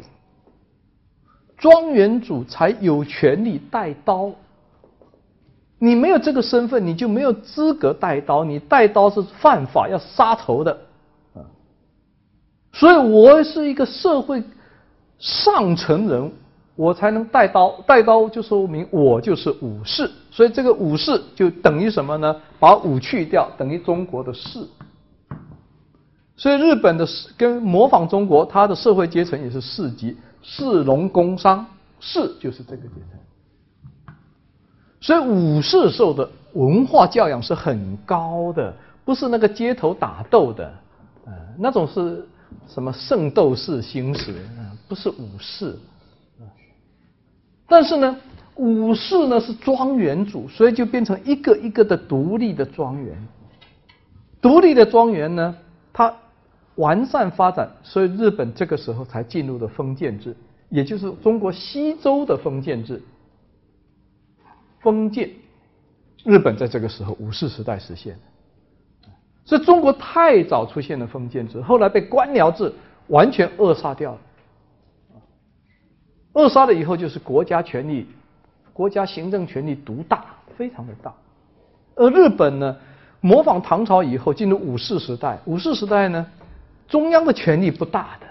[1.60, 4.32] 庄园主才有权利带刀。
[5.78, 8.42] 你没有这个身份，你就没有资格带刀。
[8.42, 10.76] 你带刀是犯法，要杀头的。
[12.72, 14.42] 所以我是一个社会
[15.20, 16.32] 上层人。
[16.76, 22.34] 我才能带刀，带刀就说明我就是武士，所以这个武士就等于什么呢？
[22.58, 24.66] 把武去掉，等于中国的士。
[26.36, 30.16] 所以日本的士跟模仿中国，它的社会阶层也是士级，
[30.52, 31.64] 士农工商，
[32.00, 34.14] 士就是这个阶层。
[35.00, 38.74] 所以武士受的文化教养是很高的，
[39.04, 40.74] 不是那个街头打斗的，
[41.24, 42.26] 呃，那种是
[42.66, 44.34] 什么圣斗士星矢，
[44.88, 45.78] 不是武士。
[47.68, 48.16] 但是呢，
[48.56, 53.16] 武士呢是庄园主，所以就变成一个一个的独立的庄园。
[54.42, 55.54] 独立的庄园呢，
[55.92, 56.12] 它
[56.80, 60.34] 完善发展，所以日本这个时候才进入了封建制，
[60.70, 63.02] 也就是中国西周的封建制。
[64.80, 65.28] 封建，
[66.24, 68.20] 日本在这个时候武士时代实现的
[69.44, 72.72] 所以中国太早出现了封建制，后来被官僚制
[73.08, 74.18] 完全扼杀掉了。
[76.32, 78.06] 扼杀了以后，就是国家权力、
[78.72, 80.24] 国家行政权力独大，
[80.56, 81.12] 非常的大。
[81.96, 82.76] 而日本呢，
[83.20, 85.38] 模仿唐朝以后，进入武士时代。
[85.44, 86.24] 武士时代呢，
[86.90, 88.26] 中央的权力不大的，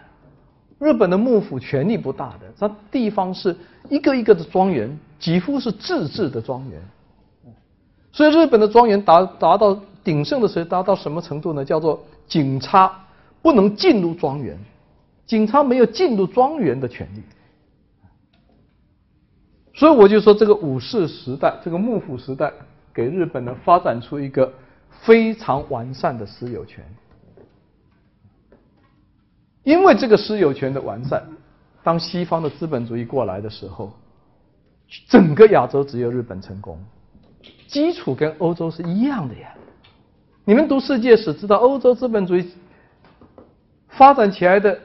[0.85, 3.55] 日本的幕府权力不大的，它地方是
[3.89, 6.79] 一个一个的庄园，几乎是自治的庄园。
[8.11, 11.63] 所以日本的庄园达达到鼎盛的时候，达到什么程度呢？
[11.63, 12.91] 叫做警察
[13.41, 14.57] 不能进入庄园，
[15.25, 17.23] 警察没有进入庄园的权利。
[19.73, 22.51] 所以我就说，这个武士时代，这个幕府时代，
[22.93, 24.51] 给日本呢发展出一个
[24.89, 26.83] 非常完善的私有权。
[29.63, 31.23] 因为这个私有权的完善，
[31.83, 33.91] 当西方的资本主义过来的时候，
[35.07, 36.79] 整个亚洲只有日本成功，
[37.67, 39.53] 基础跟欧洲是一样的呀。
[40.45, 42.49] 你们读世界史知道，欧洲资本主义
[43.89, 44.79] 发展起来的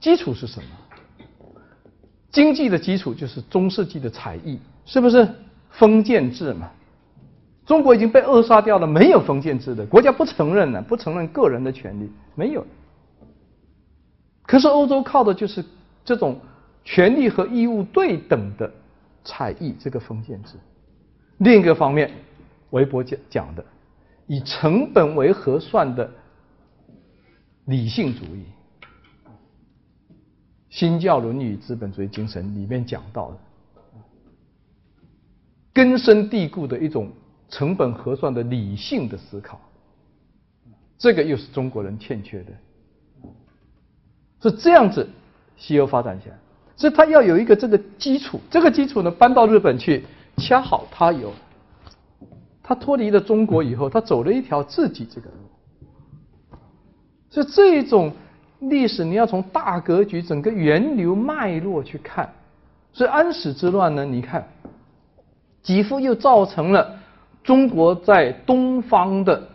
[0.00, 0.68] 基础是什么？
[2.30, 5.28] 经济的基础就是中世纪的采邑，是不是
[5.70, 6.70] 封建制嘛？
[7.66, 12.66] 中国已经被扼杀掉了，没有封建制的国家不承认了，不承认个人的权利，没有。
[14.46, 15.64] 可是欧洲靠的就是
[16.04, 16.38] 这种
[16.84, 18.70] 权利和义务对等的
[19.24, 20.54] 采邑这个封建制。
[21.38, 22.10] 另一个方面，
[22.70, 23.64] 韦伯讲讲的
[24.26, 26.10] 以成本为核算的
[27.64, 28.44] 理性主义，
[30.70, 33.38] 新教伦理与资本主义精神里面讲到的
[35.72, 37.10] 根深蒂固的一种。
[37.50, 39.60] 成本核算的理性的思考，
[40.98, 42.52] 这个又是中国人欠缺的，
[44.50, 45.08] 是这样子，
[45.56, 46.36] 西欧发展起来，
[46.76, 50.04] 所以它要有一个这个基础，这个基础呢搬到日本去，
[50.36, 51.32] 恰好它有，
[52.62, 56.56] 它脱离了中国以后，它走了一条自己这个路，
[57.30, 57.46] 所以
[57.82, 58.12] 这种
[58.60, 62.32] 历史你要从大格局、整个源流脉络去看，
[62.92, 64.46] 所以安史之乱呢，你看，
[65.62, 67.00] 几乎又造成了。
[67.42, 69.46] 中国在东方的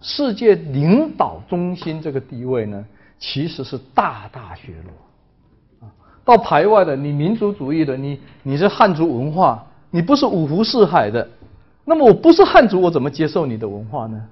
[0.00, 2.84] 世界领导中心这个地位呢，
[3.26, 5.88] 其实是大大削弱。
[5.88, 5.90] 啊，
[6.26, 11.26] 到排外的，你民族主义的，你你是汉族文化，你不是五湖四海的，
[11.86, 14.22] 那么我不是汉族，我怎么接受你的文化呢？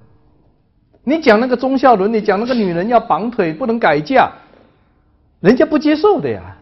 [1.05, 4.31] 你讲那个忠孝伦理，讲那个女人要绑腿不能改嫁，
[5.41, 6.55] 人家不接受的呀。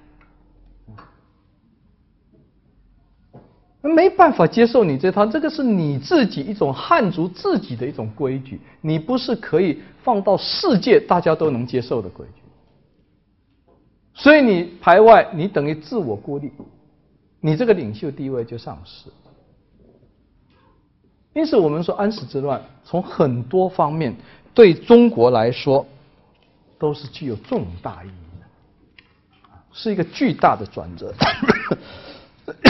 [3.82, 12.42] 没办法接受你这套，这个是你自己一种汉族自己的一种规矩，你不是可以放到世界大家都能接受的规矩。
[14.12, 16.52] 所以你排外，你等于自我孤立，
[17.40, 19.08] 你这个领袖地位就丧失。
[21.32, 24.14] 因此，我们说安史之乱从很多方面
[24.52, 25.86] 对中国来说
[26.78, 28.46] 都是具有重大意义的，
[29.72, 31.14] 是一个巨大的转折。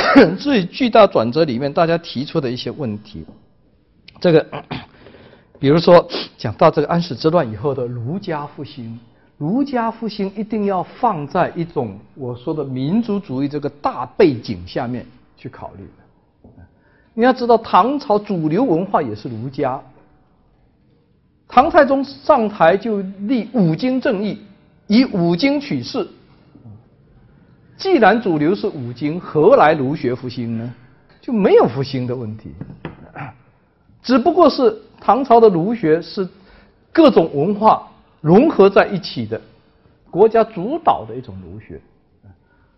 [0.39, 3.24] 最巨大转折里面，大家提出的一些问题，
[4.20, 4.47] 这个，
[5.59, 8.99] 比如说讲到这个安史之乱以后的儒家复兴，
[9.39, 15.07] 儒家复兴一定要放在一种我说的民族主义这个大背景下面
[15.37, 15.89] 去考虑。
[17.14, 19.81] 你要知道，唐朝主流文化也是儒家，
[21.49, 24.39] 唐太宗上台就立五经正义，
[24.87, 26.07] 以五经取士。
[27.81, 30.74] 既然主流是五经，何来儒学复兴呢？
[31.18, 32.53] 就没有复兴的问题，
[34.03, 36.28] 只不过是唐朝的儒学是
[36.93, 37.89] 各种文化
[38.20, 39.41] 融合在一起的，
[40.11, 41.81] 国家主导的一种儒学。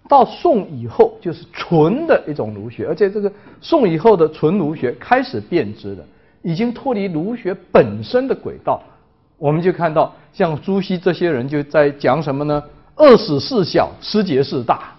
[0.09, 6.05] 到宋以后就是纯的一种儒学，而且这个宋以后的纯儒学开始变质了，
[6.43, 8.81] 已经脱离儒学本身的轨道。
[9.37, 12.63] 我们就看到像朱熹这些人就在讲什么呢？
[12.95, 14.92] 二死事小，失节事大，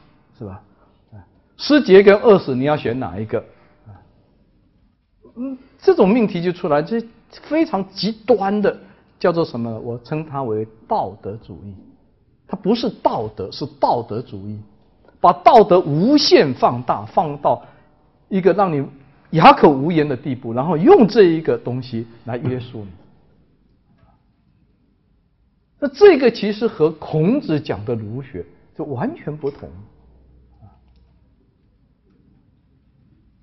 [1.58, 3.44] 失节跟饿死，你要选哪一个？
[5.36, 8.78] 嗯，这种命题就出来，这非常极端的，
[9.18, 9.80] 叫做什么？
[9.80, 11.76] 我称它为道德主义。
[12.46, 14.60] 它不是道德，是道德主义，
[15.20, 17.64] 把道德无限放大，放到
[18.30, 18.86] 一个让你
[19.32, 22.90] 哑口无言的地步，然后用这一个东西来约束你。
[25.80, 28.46] 那这个其实和孔子讲的儒学
[28.78, 29.68] 就完全不同，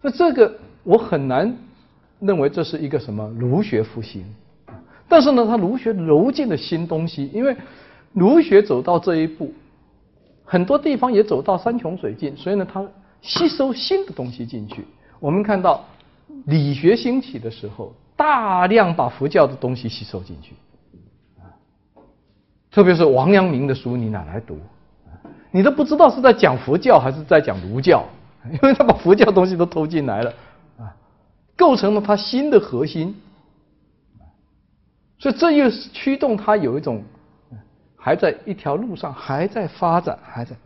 [0.01, 1.57] 那这个我很难
[2.21, 4.25] 认为这是一个什么儒学复兴，
[5.09, 7.57] 但是呢，他儒学揉进了新东西，因为
[8.13, 9.53] 儒学走到这一步，
[10.45, 12.87] 很多地方也走到山穷水尽，所以呢，他
[13.21, 14.85] 吸收新的东西进去。
[15.19, 15.85] 我们看到
[16.47, 20.55] 理学兴起的时候，大量把佛教的东西吸收进去。
[22.71, 24.57] 特别是王阳明的书，你哪来读？
[25.51, 28.05] 你都不知道是在讲佛教还是在讲儒教，
[28.51, 30.32] 因为他把佛教东西都偷进来了，
[30.78, 30.97] 啊，
[31.57, 33.14] 构成了他新的核心。
[35.18, 37.03] 所以这又是驱动他有一种
[37.97, 40.57] 还在一条路上，还在发展，还在。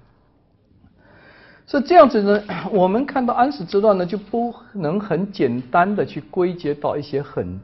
[1.67, 7.55] 是这样子呢，我们看到安史之乱呢，就不能很简单的去归结到一些很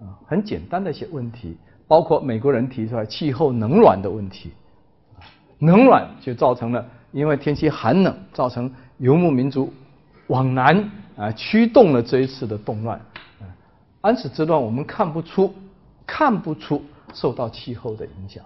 [0.00, 1.56] 啊很简单的一些问题。
[1.86, 4.52] 包括美国人提出来气候冷暖的问题，
[5.60, 8.70] 冷暖就造成了因为天气寒冷，造成
[9.04, 9.70] 游牧民族
[10.28, 12.98] 往南啊，驱动了这一次的动乱。
[14.00, 15.54] 安史之乱我们看不出
[16.06, 16.82] 看不出
[17.12, 18.42] 受到气候的影响，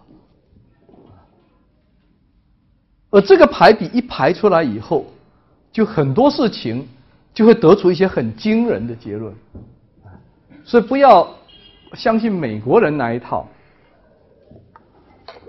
[3.10, 5.06] 而这个排比一排出来以后，
[5.70, 6.84] 就很多事情
[7.32, 9.32] 就会得出一些很惊人的结论，
[10.64, 11.28] 所以不要。
[11.94, 13.48] 相信美国人那一套，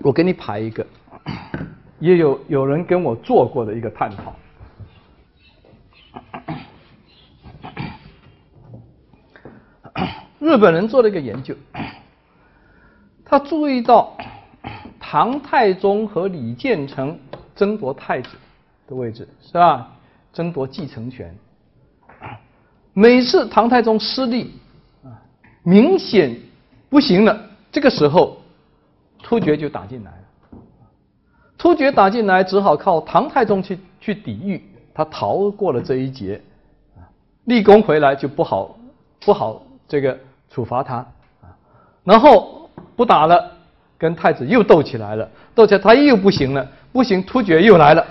[0.00, 0.86] 我给你排一个，
[2.00, 4.34] 也有有人跟我做过的一个探讨。
[10.40, 11.54] 日本人做了一个研究，
[13.26, 14.16] 他注意到
[14.98, 17.18] 唐太宗和李建成
[17.54, 18.30] 争夺太子
[18.88, 19.92] 的位置，是吧？
[20.32, 21.36] 争夺继承权。
[22.94, 24.54] 每次唐太宗失利，
[25.04, 25.12] 啊，
[25.62, 26.34] 明显
[26.88, 27.38] 不行了，
[27.70, 28.38] 这个时候
[29.22, 30.16] 突厥就打进来了。
[31.58, 34.64] 突厥打进来，只好靠唐太宗去去抵御，
[34.94, 36.40] 他逃过了这一劫，
[37.44, 38.78] 立功回来就不好
[39.20, 40.18] 不好这个。
[40.50, 40.96] 处罚他
[41.40, 41.54] 啊，
[42.02, 43.52] 然后不打了，
[43.96, 48.04] 跟太子又斗起来了，斗起来他又不行了，不行，突厥又来了，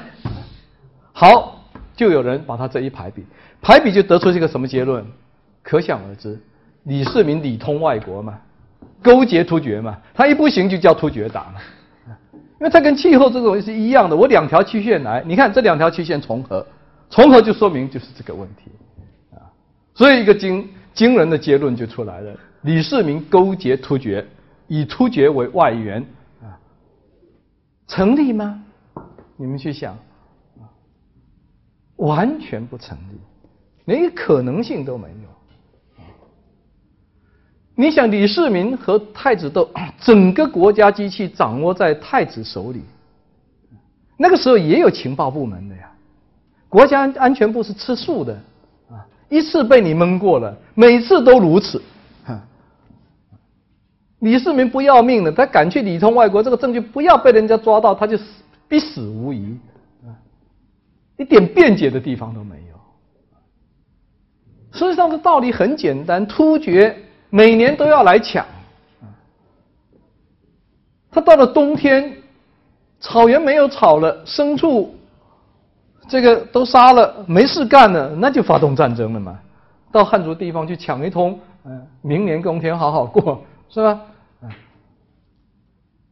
[1.11, 1.61] 好，
[1.97, 3.25] 就有人把他这一排比，
[3.61, 5.05] 排比就得出这个什么结论？
[5.61, 6.39] 可想而知，
[6.83, 8.39] 李世民里通外国嘛，
[9.03, 11.59] 勾结突厥嘛，他一不行就叫突厥打嘛，
[12.07, 16.65] 因为他跟气候这种是一样的，我两条曲线来，你看这两条曲线重合，
[17.09, 18.71] 重合就说明就是这个问题
[19.35, 19.43] 啊，
[19.93, 20.65] 所以一个经。
[20.99, 24.27] 惊人的结论就出来了：李世民勾结突厥，
[24.67, 26.05] 以突厥为外援，
[26.41, 26.59] 啊，
[27.87, 28.61] 成立吗？
[29.37, 29.97] 你们去想，
[31.95, 33.17] 完全不成立，
[33.85, 36.05] 连个可能性都没有。
[37.75, 39.71] 你想，李世民和太子斗，
[40.01, 42.83] 整个国家机器掌握在太子手里，
[44.17, 45.89] 那个时候也有情报部门的呀，
[46.67, 48.37] 国家安全部是吃素的。
[49.29, 51.81] 一次被你蒙过了，每次都如此。
[54.19, 58.25] 李世民不要命了，他敢去里通外国，这个证据不要被人家抓到，他就死
[58.67, 59.57] 必死无疑，
[61.15, 62.77] 一点辩解的地方都没有。
[64.77, 66.97] 实际上，这道理很简单，突厥
[67.29, 68.45] 每年都要来抢，
[71.09, 72.17] 他到了冬天，
[72.99, 74.93] 草原没有草了，牲畜。
[76.09, 79.39] 这个都杀了，没事干了，那就发动战争了嘛。
[79.91, 84.01] 到汉族地方去抢一通，嗯，明年冬天好好过，是吧？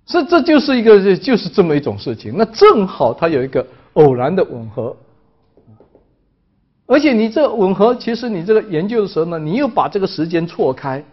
[0.05, 2.33] 这这就是一个，就是这么一种事情。
[2.37, 4.95] 那正好它有一个偶然的吻合，
[6.85, 11.03] 而且你这吻合，其实你这个研究的时候呢，你又把这个时间错开，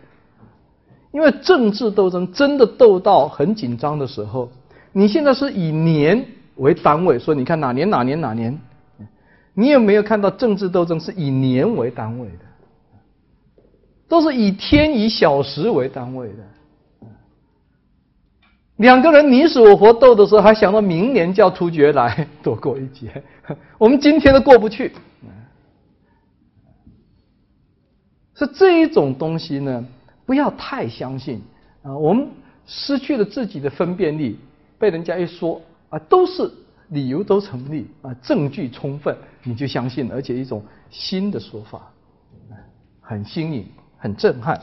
[1.11, 4.49] 因为政治斗争真的斗到很紧张的时候，
[4.93, 6.25] 你现在是以年
[6.57, 8.57] 为单位，说你看哪年哪年哪年。
[9.55, 12.45] 你有没有看到政治斗争是以年为单位的，
[14.09, 17.09] 都是以天以小时为单位的。
[18.77, 23.23] 两个人你死我活斗的时候，还想到明年叫突厥来躲过一劫，
[23.79, 24.93] 我们今天都过不去。
[28.35, 29.87] 是这一种东西呢，
[30.27, 31.41] 不要太相信
[31.85, 31.97] 啊！
[31.97, 32.29] 我们
[32.67, 34.37] 失去了自己的分辨力，
[34.77, 36.51] 被人家一说啊，都是。
[36.89, 41.91] 理由都成立啊，证据充分，你就相信，而且一种新的说法，
[43.01, 43.67] 很新颖，
[43.97, 44.61] 很震撼。